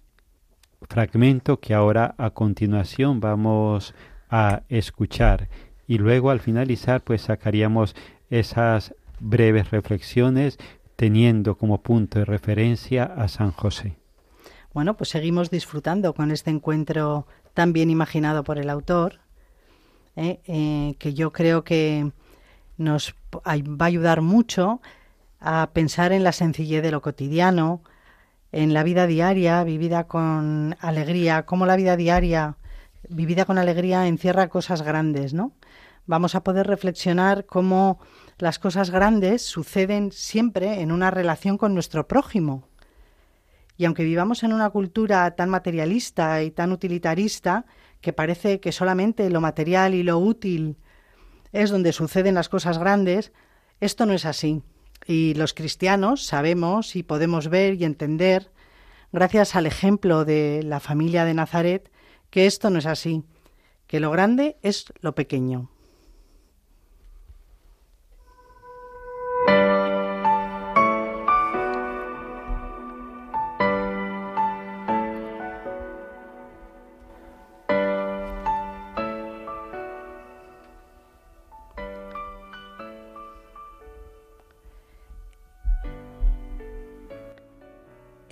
fragmento 0.89 1.61
que 1.61 1.73
ahora 1.73 2.15
a 2.17 2.31
continuación 2.31 3.21
vamos 3.21 3.95
a 4.29 4.63
escuchar 4.67 5.47
y 5.87 5.99
luego 5.99 6.31
al 6.31 6.41
finalizar 6.41 6.99
pues 6.99 7.21
sacaríamos 7.21 7.95
esas 8.29 8.93
breves 9.21 9.71
reflexiones 9.71 10.57
teniendo 10.99 11.57
como 11.57 11.81
punto 11.81 12.19
de 12.19 12.25
referencia 12.25 13.05
a 13.05 13.29
San 13.29 13.51
José. 13.51 13.95
Bueno, 14.73 14.97
pues 14.97 15.09
seguimos 15.09 15.49
disfrutando 15.49 16.13
con 16.13 16.29
este 16.29 16.49
encuentro 16.49 17.25
tan 17.53 17.71
bien 17.71 17.89
imaginado 17.89 18.43
por 18.43 18.57
el 18.57 18.69
autor, 18.69 19.21
¿eh? 20.17 20.41
Eh, 20.45 20.95
que 20.99 21.13
yo 21.13 21.31
creo 21.31 21.63
que 21.63 22.11
nos 22.75 23.15
va 23.33 23.85
a 23.85 23.85
ayudar 23.85 24.19
mucho 24.19 24.81
a 25.39 25.69
pensar 25.71 26.11
en 26.11 26.25
la 26.25 26.33
sencillez 26.33 26.83
de 26.83 26.91
lo 26.91 27.01
cotidiano, 27.01 27.81
en 28.51 28.73
la 28.73 28.83
vida 28.83 29.07
diaria 29.07 29.63
vivida 29.63 30.03
con 30.03 30.75
alegría, 30.81 31.45
cómo 31.45 31.65
la 31.65 31.77
vida 31.77 31.95
diaria 31.95 32.57
vivida 33.07 33.45
con 33.45 33.57
alegría 33.57 34.05
encierra 34.05 34.49
cosas 34.49 34.81
grandes, 34.81 35.33
¿no? 35.33 35.53
Vamos 36.07 36.35
a 36.35 36.43
poder 36.43 36.67
reflexionar 36.67 37.45
cómo 37.45 38.01
las 38.39 38.57
cosas 38.57 38.89
grandes 38.89 39.41
suceden 39.41 40.11
siempre 40.11 40.81
en 40.81 40.91
una 40.91 41.11
relación 41.11 41.57
con 41.57 41.73
nuestro 41.73 42.07
prójimo. 42.07 42.67
Y 43.77 43.85
aunque 43.85 44.03
vivamos 44.03 44.43
en 44.43 44.53
una 44.53 44.69
cultura 44.69 45.29
tan 45.35 45.49
materialista 45.49 46.41
y 46.41 46.51
tan 46.51 46.71
utilitarista, 46.71 47.65
que 48.01 48.13
parece 48.13 48.59
que 48.59 48.71
solamente 48.71 49.29
lo 49.29 49.41
material 49.41 49.93
y 49.93 50.03
lo 50.03 50.17
útil 50.19 50.77
es 51.51 51.69
donde 51.69 51.91
suceden 51.91 52.35
las 52.35 52.49
cosas 52.49 52.77
grandes, 52.77 53.31
esto 53.81 54.05
no 54.05 54.13
es 54.13 54.25
así. 54.25 54.63
Y 55.05 55.33
los 55.33 55.53
cristianos 55.53 56.25
sabemos 56.25 56.95
y 56.95 57.03
podemos 57.03 57.49
ver 57.49 57.75
y 57.75 57.83
entender, 57.83 58.51
gracias 59.11 59.55
al 59.55 59.65
ejemplo 59.65 60.23
de 60.23 60.61
la 60.63 60.79
familia 60.79 61.25
de 61.25 61.33
Nazaret, 61.33 61.91
que 62.29 62.45
esto 62.45 62.69
no 62.69 62.79
es 62.79 62.85
así, 62.85 63.23
que 63.87 63.99
lo 63.99 64.11
grande 64.11 64.57
es 64.61 64.85
lo 65.01 65.15
pequeño. 65.15 65.69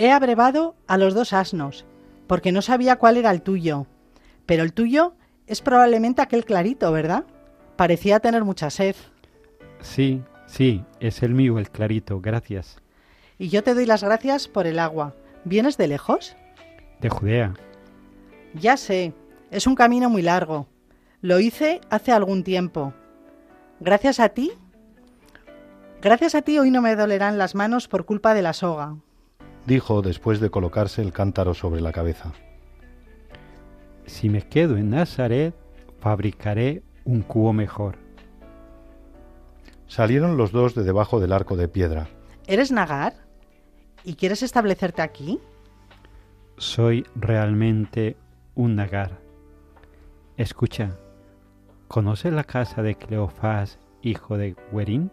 He 0.07 0.11
abrevado 0.13 0.73
a 0.87 0.97
los 0.97 1.13
dos 1.13 1.33
asnos, 1.33 1.85
porque 2.27 2.53
no 2.53 2.61
sabía 2.61 2.95
cuál 2.95 3.17
era 3.17 3.29
el 3.29 3.41
tuyo. 3.41 3.87
Pero 4.45 4.63
el 4.63 4.71
tuyo 4.71 5.15
es 5.47 5.59
probablemente 5.59 6.21
aquel 6.21 6.45
clarito, 6.45 6.93
¿verdad? 6.93 7.25
Parecía 7.75 8.21
tener 8.21 8.45
mucha 8.45 8.69
sed. 8.69 8.95
Sí, 9.81 10.23
sí, 10.45 10.85
es 11.01 11.23
el 11.23 11.33
mío, 11.33 11.59
el 11.59 11.69
clarito, 11.69 12.21
gracias. 12.21 12.77
Y 13.37 13.49
yo 13.49 13.63
te 13.65 13.73
doy 13.73 13.85
las 13.85 14.01
gracias 14.01 14.47
por 14.47 14.65
el 14.65 14.79
agua. 14.79 15.13
¿Vienes 15.43 15.75
de 15.75 15.89
lejos? 15.89 16.37
De 17.01 17.09
Judea. 17.09 17.53
Ya 18.53 18.77
sé, 18.77 19.13
es 19.51 19.67
un 19.67 19.75
camino 19.75 20.09
muy 20.09 20.21
largo. 20.21 20.67
Lo 21.19 21.41
hice 21.41 21.81
hace 21.89 22.13
algún 22.13 22.45
tiempo. 22.45 22.93
Gracias 23.81 24.21
a 24.21 24.29
ti. 24.29 24.53
Gracias 26.01 26.33
a 26.33 26.43
ti 26.43 26.59
hoy 26.59 26.71
no 26.71 26.81
me 26.81 26.95
dolerán 26.95 27.37
las 27.37 27.55
manos 27.55 27.89
por 27.89 28.05
culpa 28.05 28.33
de 28.33 28.41
la 28.41 28.53
soga 28.53 28.95
dijo 29.67 30.01
después 30.01 30.39
de 30.39 30.49
colocarse 30.49 31.01
el 31.03 31.13
cántaro 31.13 31.53
sobre 31.53 31.81
la 31.81 31.91
cabeza. 31.91 32.31
Si 34.07 34.29
me 34.29 34.41
quedo 34.41 34.77
en 34.77 34.89
Nazaret, 34.89 35.53
fabricaré 35.99 36.81
un 37.03 37.21
cubo 37.21 37.53
mejor. 37.53 37.97
Salieron 39.87 40.37
los 40.37 40.51
dos 40.51 40.73
de 40.73 40.83
debajo 40.83 41.19
del 41.19 41.33
arco 41.33 41.55
de 41.55 41.67
piedra. 41.67 42.07
¿Eres 42.47 42.71
Nagar? 42.71 43.13
¿Y 44.03 44.15
quieres 44.15 44.41
establecerte 44.41 45.01
aquí? 45.01 45.39
soy 46.57 47.05
realmente 47.15 48.17
un 48.55 48.75
nagar. 48.75 49.19
Escucha, 50.37 50.97
¿conoces 51.87 52.33
la 52.33 52.43
casa 52.43 52.81
de 52.81 52.95
Cleofás, 52.95 53.79
hijo 54.01 54.37
de 54.37 54.55
Guerín? 54.71 55.11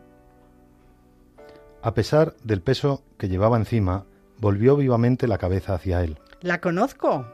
A 1.83 1.93
pesar 1.93 2.35
del 2.43 2.63
peso 2.63 3.03
que 3.19 3.29
llevaba 3.29 3.59
encima, 3.59 4.07
volvió 4.39 4.77
vivamente 4.77 5.29
la 5.29 5.39
cabeza 5.39 5.75
hacia 5.75 6.03
él. 6.03 6.19
La 6.41 6.61
conozco. 6.61 7.27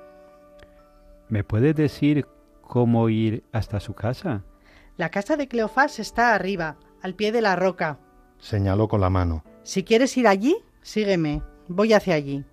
¿Me 1.29 1.45
puedes 1.45 1.75
decir 1.77 2.27
cómo 2.63 3.09
ir 3.09 3.45
hasta 3.53 3.81
su 3.81 3.95
casa? 3.95 4.43
La 4.97 5.11
casa 5.11 5.37
de 5.37 5.49
Cleofás 5.49 5.99
está 5.99 6.35
arriba, 6.35 6.77
al 7.03 7.15
pie 7.15 7.33
de 7.33 7.41
la 7.41 7.57
roca. 7.57 7.99
Señaló 8.39 8.89
con 8.89 9.01
la 9.01 9.11
mano. 9.11 9.45
Si 9.63 9.85
quieres 9.85 10.17
ir 10.17 10.27
allí, 10.27 10.57
sígueme. 10.83 11.43
Voy 11.69 11.93
hacia 11.93 12.15
allí. 12.15 12.45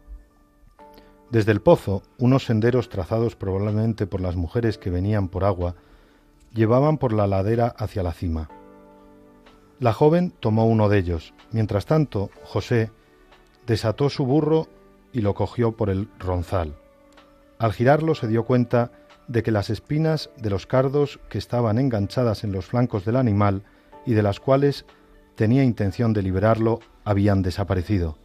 Desde 1.30 1.52
el 1.52 1.62
pozo, 1.62 2.04
unos 2.18 2.46
senderos 2.46 2.90
trazados 2.90 3.36
probablemente 3.36 4.08
por 4.08 4.22
las 4.22 4.36
mujeres 4.36 4.78
que 4.78 4.90
venían 4.90 5.28
por 5.28 5.44
agua, 5.44 5.76
llevaban 6.54 6.98
por 6.98 7.12
la 7.12 7.28
ladera 7.28 7.68
hacia 7.78 8.04
la 8.04 8.14
cima. 8.14 8.50
La 9.80 9.94
joven 9.94 10.32
tomó 10.40 10.66
uno 10.66 10.88
de 10.90 11.00
ellos. 11.00 11.34
Mientras 11.52 11.86
tanto, 11.86 12.30
José 12.44 12.92
desató 13.68 14.10
su 14.10 14.26
burro 14.26 14.68
y 15.12 15.22
lo 15.22 15.36
cogió 15.36 15.74
por 15.74 15.90
el 15.90 16.10
ronzal. 16.18 16.76
Al 17.60 17.74
girarlo 17.74 18.16
se 18.16 18.28
dio 18.28 18.46
cuenta 18.46 18.92
de 19.28 19.44
que 19.44 19.52
las 19.52 19.70
espinas 19.70 20.30
de 20.38 20.50
los 20.50 20.66
cardos 20.66 21.20
que 21.30 21.38
estaban 21.38 21.78
enganchadas 21.78 22.46
en 22.46 22.54
los 22.54 22.66
flancos 22.66 23.04
del 23.04 23.18
animal 23.18 23.64
y 24.06 24.14
de 24.14 24.24
las 24.24 24.40
cuales 24.40 24.86
tenía 25.36 25.64
intención 25.64 26.14
de 26.14 26.24
liberarlo 26.24 26.80
habían 27.04 27.42
desaparecido. 27.42 28.18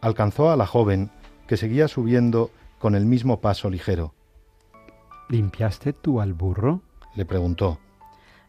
Alcanzó 0.00 0.50
a 0.50 0.56
la 0.56 0.66
joven, 0.66 1.10
que 1.46 1.58
seguía 1.58 1.86
subiendo 1.86 2.50
con 2.78 2.94
el 2.94 3.04
mismo 3.04 3.40
paso 3.40 3.68
ligero. 3.68 4.14
¿Limpiaste 5.28 5.92
tú 5.92 6.20
al 6.20 6.32
burro? 6.32 6.80
le 7.14 7.26
preguntó. 7.26 7.78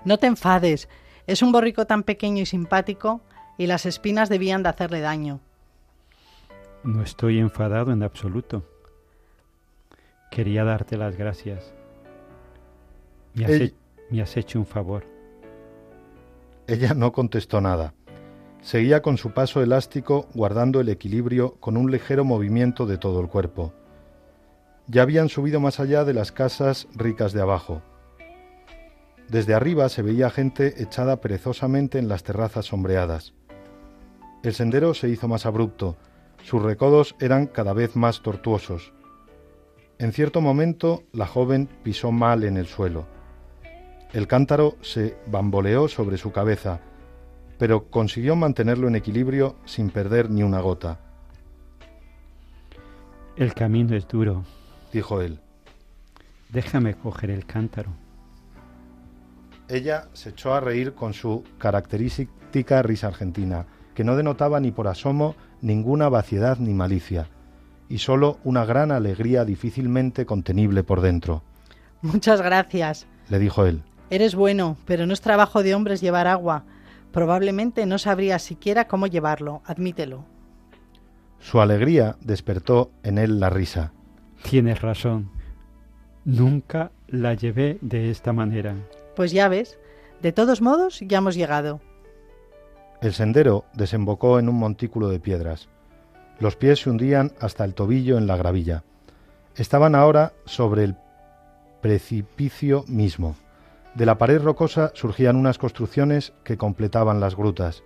No 0.06 0.18
te 0.18 0.28
enfades. 0.28 0.88
Es 1.28 1.42
un 1.42 1.52
borrico 1.52 1.86
tan 1.86 2.04
pequeño 2.04 2.42
y 2.44 2.46
simpático 2.46 3.22
y 3.58 3.68
las 3.68 3.86
espinas 3.86 4.30
debían 4.30 4.64
de 4.64 4.70
hacerle 4.70 5.02
daño. 5.02 5.42
No 6.86 7.02
estoy 7.02 7.40
enfadado 7.40 7.92
en 7.92 8.04
absoluto. 8.04 8.64
Quería 10.32 10.64
darte 10.64 10.98
las 10.98 11.16
gracias. 11.18 11.74
Me 13.34 13.46
has, 13.46 13.52
he- 13.52 13.74
me 14.10 14.22
has 14.22 14.38
hecho 14.38 14.60
un 14.60 14.66
favor. 14.66 15.04
Ella 16.68 16.94
no 16.94 17.12
contestó 17.12 17.62
nada. 17.62 17.94
Seguía 18.62 19.02
con 19.02 19.18
su 19.18 19.32
paso 19.32 19.62
elástico, 19.62 20.28
guardando 20.34 20.80
el 20.80 20.90
equilibrio 20.90 21.56
con 21.60 21.78
un 21.78 21.92
ligero 21.92 22.24
movimiento 22.24 22.86
de 22.86 22.98
todo 22.98 23.20
el 23.22 23.28
cuerpo. 23.28 23.74
Ya 24.88 25.02
habían 25.04 25.30
subido 25.30 25.60
más 25.60 25.80
allá 25.80 26.04
de 26.04 26.14
las 26.14 26.32
casas 26.32 26.88
ricas 26.96 27.34
de 27.34 27.42
abajo. 27.42 27.82
Desde 29.28 29.54
arriba 29.56 29.90
se 29.90 30.04
veía 30.04 30.30
gente 30.30 30.82
echada 30.84 31.20
perezosamente 31.22 31.98
en 31.98 32.08
las 32.08 32.24
terrazas 32.24 32.66
sombreadas. 32.66 33.34
El 34.44 34.54
sendero 34.54 34.94
se 34.94 35.10
hizo 35.10 35.28
más 35.28 35.48
abrupto, 35.48 35.96
sus 36.46 36.62
recodos 36.62 37.16
eran 37.20 37.48
cada 37.48 37.74
vez 37.74 37.96
más 37.96 38.22
tortuosos. 38.22 38.94
En 39.98 40.12
cierto 40.12 40.42
momento 40.42 41.02
la 41.12 41.26
joven 41.26 41.68
pisó 41.82 42.12
mal 42.12 42.44
en 42.44 42.58
el 42.58 42.68
suelo. 42.68 43.08
El 44.14 44.28
cántaro 44.28 44.76
se 44.82 45.18
bamboleó 45.26 45.88
sobre 45.88 46.18
su 46.18 46.32
cabeza, 46.32 46.82
pero 47.58 47.90
consiguió 47.90 48.36
mantenerlo 48.36 48.88
en 48.88 48.96
equilibrio 48.96 49.56
sin 49.66 49.90
perder 49.90 50.30
ni 50.30 50.44
una 50.44 50.60
gota, 50.60 51.00
El 53.38 53.54
camino 53.56 53.96
es 53.96 54.08
duro. 54.08 54.44
dijo 54.94 55.22
él. 55.22 55.40
Déjame 56.50 56.94
coger 56.94 57.32
el 57.32 57.46
cántaro. 57.48 57.90
Ella 59.68 60.10
se 60.14 60.30
echó 60.30 60.54
a 60.54 60.60
reír 60.60 60.94
con 60.94 61.14
su 61.16 61.44
característica 61.58 62.84
risa 62.84 63.08
argentina, 63.08 63.66
que 63.96 64.04
no 64.04 64.16
denotaba 64.16 64.60
ni 64.60 64.72
por 64.72 64.88
asomo 64.88 65.36
ninguna 65.62 66.10
vaciedad 66.10 66.58
ni 66.60 66.74
malicia, 66.74 67.30
y 67.90 68.00
sólo 68.00 68.40
una 68.44 68.66
gran 68.66 68.92
alegría 68.92 69.46
difícilmente 69.46 70.26
contenible 70.26 70.84
por 70.84 71.02
dentro. 71.02 71.44
Muchas 72.02 72.42
gracias. 72.42 73.08
Le 73.30 73.40
dijo 73.40 73.66
él. 73.66 73.84
Eres 74.10 74.36
bueno, 74.36 74.78
pero 74.86 75.06
no 75.06 75.14
es 75.14 75.22
trabajo 75.22 75.64
de 75.64 75.74
hombres 75.74 76.02
llevar 76.02 76.28
agua. 76.28 76.64
Probablemente 77.12 77.86
no 77.86 77.98
sabrías 77.98 78.44
siquiera 78.44 78.88
cómo 78.88 79.08
llevarlo, 79.08 79.62
admítelo. 79.66 80.26
Su 81.40 81.62
alegría 81.62 82.18
despertó 82.22 82.92
en 83.04 83.18
él 83.18 83.40
la 83.40 83.50
risa. 83.50 83.94
Tienes 84.44 84.82
razón. 84.82 85.32
Nunca 86.24 86.92
la 87.08 87.34
llevé 87.34 87.78
de 87.82 88.10
esta 88.10 88.34
manera. 88.34 88.76
Pues 89.16 89.32
ya 89.32 89.48
ves, 89.48 89.78
de 90.22 90.32
todos 90.32 90.62
modos 90.62 91.00
ya 91.02 91.20
hemos 91.20 91.36
llegado. 91.36 91.82
El 93.02 93.14
sendero 93.14 93.66
desembocó 93.74 94.40
en 94.40 94.50
un 94.50 94.56
montículo 94.56 95.10
de 95.10 95.20
piedras. 95.20 95.70
Los 96.40 96.56
pies 96.56 96.82
se 96.82 96.90
hundían 96.90 97.34
hasta 97.40 97.64
el 97.64 97.74
tobillo 97.74 98.18
en 98.18 98.28
la 98.28 98.38
gravilla. 98.38 98.84
Estaban 99.56 99.96
ahora 99.96 100.34
sobre 100.46 100.84
el 100.84 100.96
precipicio 101.82 102.84
mismo. 102.88 103.36
De 103.94 104.06
la 104.06 104.18
pared 104.18 104.42
rocosa 104.42 104.92
surgían 104.94 105.36
unas 105.36 105.58
construcciones 105.58 106.34
que 106.44 106.58
completaban 106.58 107.20
las 107.20 107.36
grutas. 107.36 107.84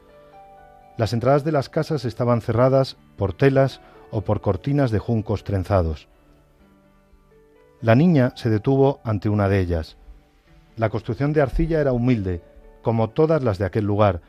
Las 0.97 1.13
entradas 1.13 1.43
de 1.43 1.51
las 1.51 1.69
casas 1.69 2.05
estaban 2.05 2.41
cerradas 2.41 2.97
por 3.15 3.33
telas 3.33 3.81
o 4.11 4.21
por 4.21 4.41
cortinas 4.41 4.91
de 4.91 4.99
juncos 4.99 5.43
trenzados. 5.43 6.07
La 7.81 7.95
niña 7.95 8.33
se 8.35 8.49
detuvo 8.49 8.99
ante 9.03 9.29
una 9.29 9.47
de 9.47 9.59
ellas. 9.59 9.97
La 10.75 10.89
construcción 10.89 11.31
de 11.31 11.41
arcilla 11.41 11.79
era 11.79 11.93
humilde, 11.93 12.41
como 12.81 13.09
todas 13.09 13.43
las 13.43 13.57
de 13.57 13.65
aquel 13.65 13.85
lugar. 13.85 14.21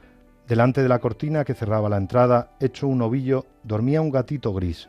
Delante 0.51 0.83
de 0.83 0.89
la 0.89 0.99
cortina 0.99 1.45
que 1.45 1.55
cerraba 1.55 1.89
la 1.89 1.97
entrada, 1.97 2.51
hecho 2.59 2.89
un 2.89 3.01
ovillo, 3.03 3.47
dormía 3.63 4.01
un 4.01 4.11
gatito 4.11 4.53
gris. 4.53 4.89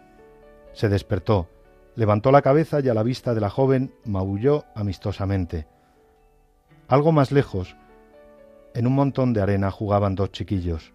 Se 0.73 0.89
despertó, 0.89 1.49
levantó 1.95 2.31
la 2.31 2.41
cabeza 2.41 2.79
y 2.79 2.89
a 2.89 2.95
la 2.95 3.03
vista 3.03 3.35
de 3.35 3.41
la 3.41 3.51
joven 3.51 3.93
maulló 4.03 4.65
amistosamente. 4.73 5.67
Algo 6.87 7.11
más 7.11 7.31
lejos, 7.31 7.75
en 8.73 8.87
un 8.87 8.95
montón 8.95 9.33
de 9.33 9.41
arena 9.43 9.69
jugaban 9.69 10.15
dos 10.15 10.31
chiquillos, 10.31 10.93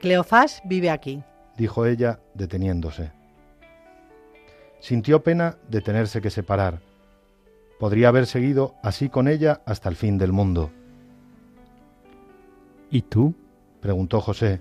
Cleofás 0.00 0.60
vive 0.64 0.90
aquí. 0.90 1.22
dijo 1.56 1.86
ella, 1.86 2.18
deteniéndose. 2.34 3.12
Sintió 4.80 5.22
pena 5.22 5.56
de 5.68 5.82
tenerse 5.82 6.20
que 6.20 6.30
separar. 6.30 6.80
Podría 7.78 8.08
haber 8.08 8.26
seguido 8.26 8.74
así 8.82 9.08
con 9.08 9.28
ella 9.28 9.60
hasta 9.66 9.88
el 9.88 9.94
fin 9.94 10.18
del 10.18 10.32
mundo. 10.32 10.72
¿Y 12.90 13.02
tú? 13.02 13.36
Preguntó 13.80 14.20
José. 14.20 14.60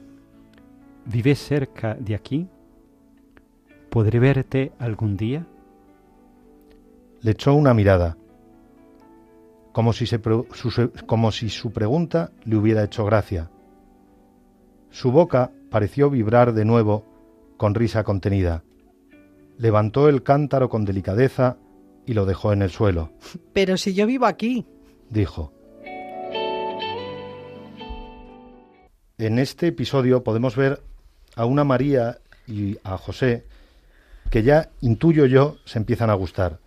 ¿Vives 1.06 1.40
cerca 1.40 1.96
de 1.96 2.16
aquí? 2.16 2.48
¿Podré 3.90 4.20
verte 4.20 4.72
algún 4.80 5.18
día? 5.18 5.46
Le 7.22 7.32
echó 7.32 7.54
una 7.54 7.74
mirada, 7.74 8.16
como 9.72 9.92
si, 9.94 10.06
se 10.06 10.20
pre- 10.20 10.44
su, 10.54 10.92
como 11.06 11.32
si 11.32 11.50
su 11.50 11.72
pregunta 11.72 12.32
le 12.46 12.56
hubiera 12.56 12.84
hecho 12.84 13.06
gracia. 13.06 13.50
Su 14.90 15.12
boca 15.12 15.52
pareció 15.70 16.10
vibrar 16.10 16.54
de 16.54 16.66
nuevo 16.66 17.06
con 17.58 17.76
risa 17.76 18.04
contenida. 18.04 18.64
Levantó 19.58 20.08
el 20.08 20.24
cántaro 20.24 20.70
con 20.70 20.86
delicadeza 20.86 21.58
y 22.06 22.14
lo 22.14 22.26
dejó 22.26 22.54
en 22.54 22.62
el 22.62 22.70
suelo, 22.70 23.12
Pero 23.54 23.76
si 23.78 23.94
yo 23.94 24.06
vivo 24.08 24.26
aquí. 24.26 24.66
dijo. 25.10 25.52
En 29.20 29.38
este 29.38 29.68
episodio 29.68 30.24
podemos 30.24 30.56
ver 30.56 30.82
a 31.36 31.44
una 31.44 31.66
María 31.66 32.20
y 32.48 32.78
a 32.86 32.98
José 32.98 33.44
que 34.30 34.44
ya 34.44 34.70
intuyo 34.80 35.26
yo 35.26 35.58
se 35.66 35.78
empiezan 35.78 36.10
a 36.10 36.14
gustar. 36.14 36.60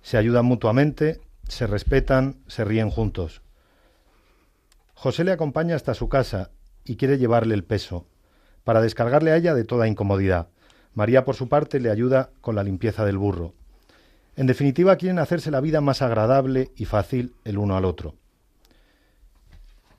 Se 0.00 0.16
ayudan 0.16 0.44
mutuamente, 0.44 1.20
se 1.48 1.66
respetan, 1.66 2.36
se 2.46 2.64
ríen 2.64 2.88
juntos. 2.88 3.42
José 4.94 5.24
le 5.24 5.32
acompaña 5.32 5.74
hasta 5.74 5.94
su 5.94 6.08
casa 6.08 6.52
y 6.84 6.94
quiere 6.94 7.18
llevarle 7.18 7.56
el 7.56 7.64
peso, 7.64 8.06
para 8.62 8.80
descargarle 8.80 9.32
a 9.32 9.36
ella 9.36 9.52
de 9.52 9.64
toda 9.64 9.88
incomodidad. 9.88 10.50
María, 10.94 11.24
por 11.24 11.34
su 11.34 11.48
parte, 11.48 11.80
le 11.80 11.90
ayuda 11.90 12.30
con 12.42 12.54
la 12.54 12.62
limpieza 12.62 13.04
del 13.04 13.18
burro. 13.18 13.54
En 14.36 14.46
definitiva, 14.46 14.94
quieren 14.94 15.18
hacerse 15.18 15.50
la 15.50 15.60
vida 15.60 15.80
más 15.80 16.00
agradable 16.00 16.70
y 16.76 16.84
fácil 16.84 17.34
el 17.42 17.58
uno 17.58 17.76
al 17.76 17.86
otro. 17.86 18.19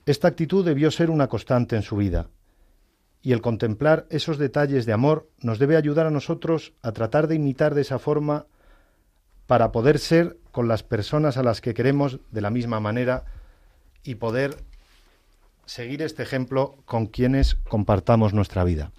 Esta 0.06 0.28
actitud 0.28 0.64
debió 0.64 0.90
ser 0.90 1.10
una 1.10 1.28
constante 1.28 1.76
en 1.76 1.82
su 1.82 1.96
vida, 1.96 2.28
y 3.22 3.32
el 3.32 3.40
contemplar 3.40 4.06
esos 4.10 4.38
detalles 4.38 4.86
de 4.86 4.92
amor 4.92 5.28
nos 5.40 5.58
debe 5.58 5.76
ayudar 5.76 6.06
a 6.06 6.10
nosotros 6.10 6.72
a 6.82 6.92
tratar 6.92 7.28
de 7.28 7.36
imitar 7.36 7.74
de 7.74 7.82
esa 7.82 7.98
forma 7.98 8.46
para 9.46 9.70
poder 9.70 9.98
ser 9.98 10.38
con 10.50 10.66
las 10.66 10.82
personas 10.82 11.36
a 11.36 11.42
las 11.42 11.60
que 11.60 11.74
queremos 11.74 12.20
de 12.30 12.40
la 12.40 12.50
misma 12.50 12.80
manera 12.80 13.24
y 14.02 14.16
poder 14.16 14.56
seguir 15.66 16.02
este 16.02 16.22
ejemplo 16.22 16.76
con 16.84 17.06
quienes 17.06 17.54
compartamos 17.54 18.34
nuestra 18.34 18.64
vida. 18.64 18.90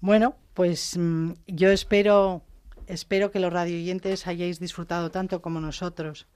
Bueno, 0.00 0.36
Pues 0.56 0.96
mm, 0.96 1.32
yo 1.46 1.68
espero, 1.70 2.40
espero 2.86 3.30
que 3.30 3.40
los 3.40 3.52
radioyentes 3.52 4.26
hayáis 4.26 4.58
disfrutado 4.58 5.10
tanto 5.10 5.42
como 5.42 5.60
nosotros. 5.60 6.26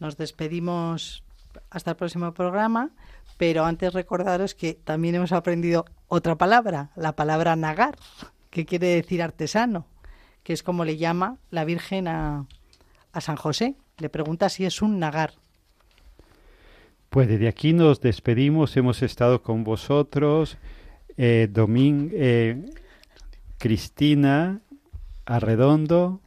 Nos 0.00 0.16
despedimos 0.16 1.22
hasta 1.70 1.92
el 1.92 1.96
próximo 1.96 2.32
programa, 2.34 2.90
pero 3.36 3.64
antes 3.64 3.92
recordaros 3.92 4.54
que 4.54 4.74
también 4.74 5.14
hemos 5.14 5.32
aprendido 5.32 5.84
otra 6.08 6.36
palabra, 6.36 6.90
la 6.96 7.14
palabra 7.14 7.54
nagar, 7.54 7.96
que 8.50 8.66
quiere 8.66 8.88
decir 8.88 9.22
artesano, 9.22 9.86
que 10.42 10.52
es 10.52 10.62
como 10.62 10.84
le 10.84 10.96
llama 10.96 11.36
la 11.50 11.64
Virgen 11.64 12.08
a, 12.08 12.46
a 13.12 13.20
San 13.20 13.36
José. 13.36 13.76
Le 13.98 14.08
pregunta 14.08 14.48
si 14.48 14.64
es 14.64 14.82
un 14.82 14.98
nagar. 14.98 15.34
Pues 17.10 17.28
desde 17.28 17.48
aquí 17.48 17.72
nos 17.72 18.00
despedimos, 18.00 18.76
hemos 18.76 19.02
estado 19.02 19.42
con 19.42 19.64
vosotros, 19.64 20.58
eh, 21.16 21.50
eh, 21.52 22.64
Cristina 23.58 24.60
Arredondo, 25.26 26.20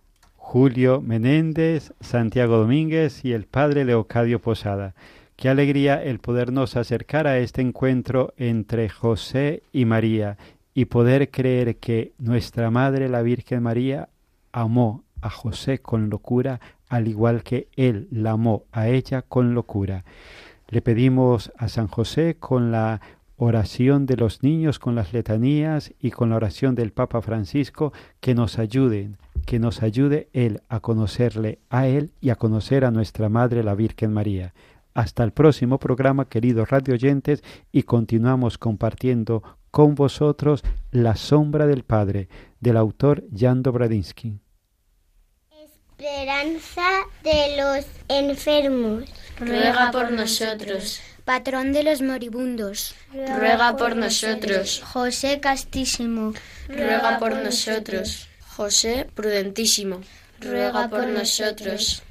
Julio 0.53 1.01
Menéndez, 1.01 1.93
Santiago 1.99 2.57
Domínguez 2.57 3.25
y 3.25 3.31
el 3.33 3.45
padre 3.47 3.85
Leocadio 3.85 4.39
Posada. 4.39 4.93
Qué 5.35 5.49
alegría 5.49 6.03
el 6.03 6.19
podernos 6.19 6.77
acercar 6.77 7.25
a 7.25 7.39
este 7.39 7.63
encuentro 7.63 8.35
entre 8.37 8.87
José 8.87 9.63
y 9.71 9.85
María 9.85 10.37
y 10.75 10.85
poder 10.85 11.31
creer 11.31 11.77
que 11.77 12.13
nuestra 12.19 12.69
Madre 12.69 13.09
la 13.09 13.23
Virgen 13.23 13.63
María 13.63 14.09
amó 14.51 15.03
a 15.21 15.31
José 15.31 15.79
con 15.79 16.11
locura, 16.11 16.59
al 16.87 17.07
igual 17.07 17.41
que 17.41 17.67
él 17.75 18.07
la 18.11 18.33
amó 18.33 18.65
a 18.71 18.89
ella 18.89 19.23
con 19.23 19.55
locura. 19.55 20.05
Le 20.69 20.83
pedimos 20.83 21.51
a 21.57 21.67
San 21.67 21.87
José 21.87 22.37
con 22.39 22.71
la 22.71 23.01
oración 23.37 24.05
de 24.05 24.17
los 24.17 24.43
niños, 24.43 24.77
con 24.77 24.93
las 24.93 25.13
letanías 25.13 25.95
y 25.99 26.11
con 26.11 26.29
la 26.29 26.35
oración 26.35 26.75
del 26.75 26.91
Papa 26.91 27.23
Francisco 27.23 27.91
que 28.19 28.35
nos 28.35 28.59
ayuden, 28.59 29.17
que 29.43 29.60
nos 29.60 29.84
ayude 29.84 30.29
Él 30.34 30.62
a 30.69 30.79
conocerle 30.79 31.60
a 31.69 31.88
Él 31.88 32.12
y 32.21 32.29
a 32.29 32.36
conocer 32.36 32.86
a 32.86 32.91
nuestra 32.91 33.29
Madre 33.29 33.63
la 33.63 33.75
Virgen 33.75 34.13
María. 34.13 34.53
Hasta 34.93 35.23
el 35.23 35.32
próximo 35.32 35.79
programa, 35.79 36.29
queridos 36.29 36.69
radio 36.69 36.93
oyentes, 36.93 37.43
y 37.71 37.84
continuamos 37.84 38.58
compartiendo 38.58 39.43
con 39.71 39.95
vosotros 39.95 40.63
La 40.91 41.15
sombra 41.15 41.65
del 41.65 41.84
Padre, 41.84 42.29
del 42.60 42.77
autor 42.77 43.23
Jan 43.36 43.63
Dobradinsky. 43.63 44.39
Esperanza 45.97 46.88
de 47.23 47.58
los 47.58 47.86
enfermos. 48.08 49.06
Ruega 49.39 49.89
por 49.91 50.12
nosotros. 50.12 51.01
Patrón 51.25 51.71
de 51.71 51.84
los 51.84 52.01
moribundos. 52.01 52.93
Ruega 53.13 53.75
por 53.77 53.95
nosotros. 53.95 54.84
José 54.86 55.39
Castísimo. 55.39 56.34
Ruega 56.67 57.17
por 57.17 57.36
nosotros. 57.38 58.27
José 58.55 59.07
Prudentísimo. 59.15 60.01
Ruega 60.39 60.87
por 60.87 61.07
nosotros. 61.07 62.03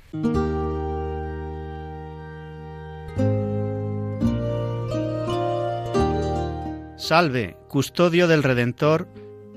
Salve, 6.96 7.56
custodio 7.68 8.26
del 8.26 8.42
Redentor 8.42 9.06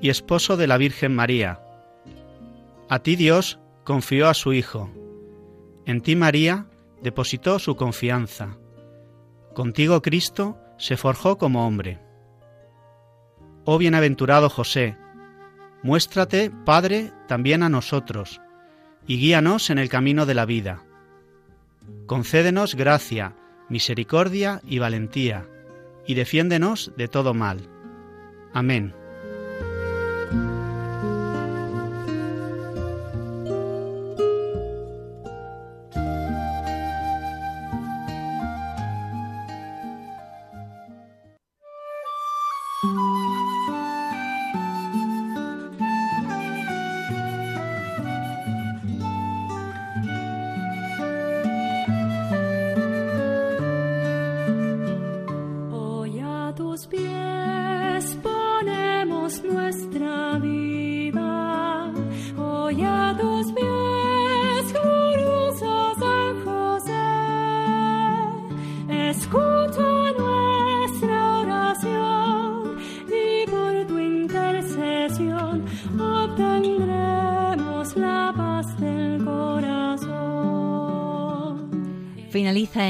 y 0.00 0.10
esposo 0.10 0.56
de 0.56 0.66
la 0.66 0.78
Virgen 0.78 1.14
María. 1.14 1.60
A 2.88 3.00
ti 3.00 3.16
Dios 3.16 3.58
confió 3.84 4.28
a 4.28 4.34
su 4.34 4.52
Hijo. 4.52 4.90
En 5.86 6.02
ti 6.02 6.14
María 6.14 6.66
depositó 7.02 7.58
su 7.58 7.76
confianza. 7.76 8.58
Contigo 9.54 10.02
Cristo 10.02 10.58
se 10.78 10.96
forjó 10.96 11.38
como 11.38 11.66
hombre. 11.66 11.98
Oh 13.64 13.78
bienaventurado 13.78 14.48
José, 14.48 14.96
muéstrate, 15.86 16.50
Padre, 16.64 17.12
también 17.28 17.62
a 17.62 17.68
nosotros, 17.68 18.40
y 19.06 19.18
guíanos 19.18 19.70
en 19.70 19.78
el 19.78 19.88
camino 19.88 20.26
de 20.26 20.34
la 20.34 20.44
vida. 20.44 20.82
Concédenos 22.06 22.74
gracia, 22.74 23.36
misericordia 23.68 24.60
y 24.66 24.80
valentía, 24.80 25.48
y 26.04 26.14
defiéndenos 26.14 26.90
de 26.96 27.06
todo 27.06 27.34
mal. 27.34 27.70
Amén. 28.52 29.05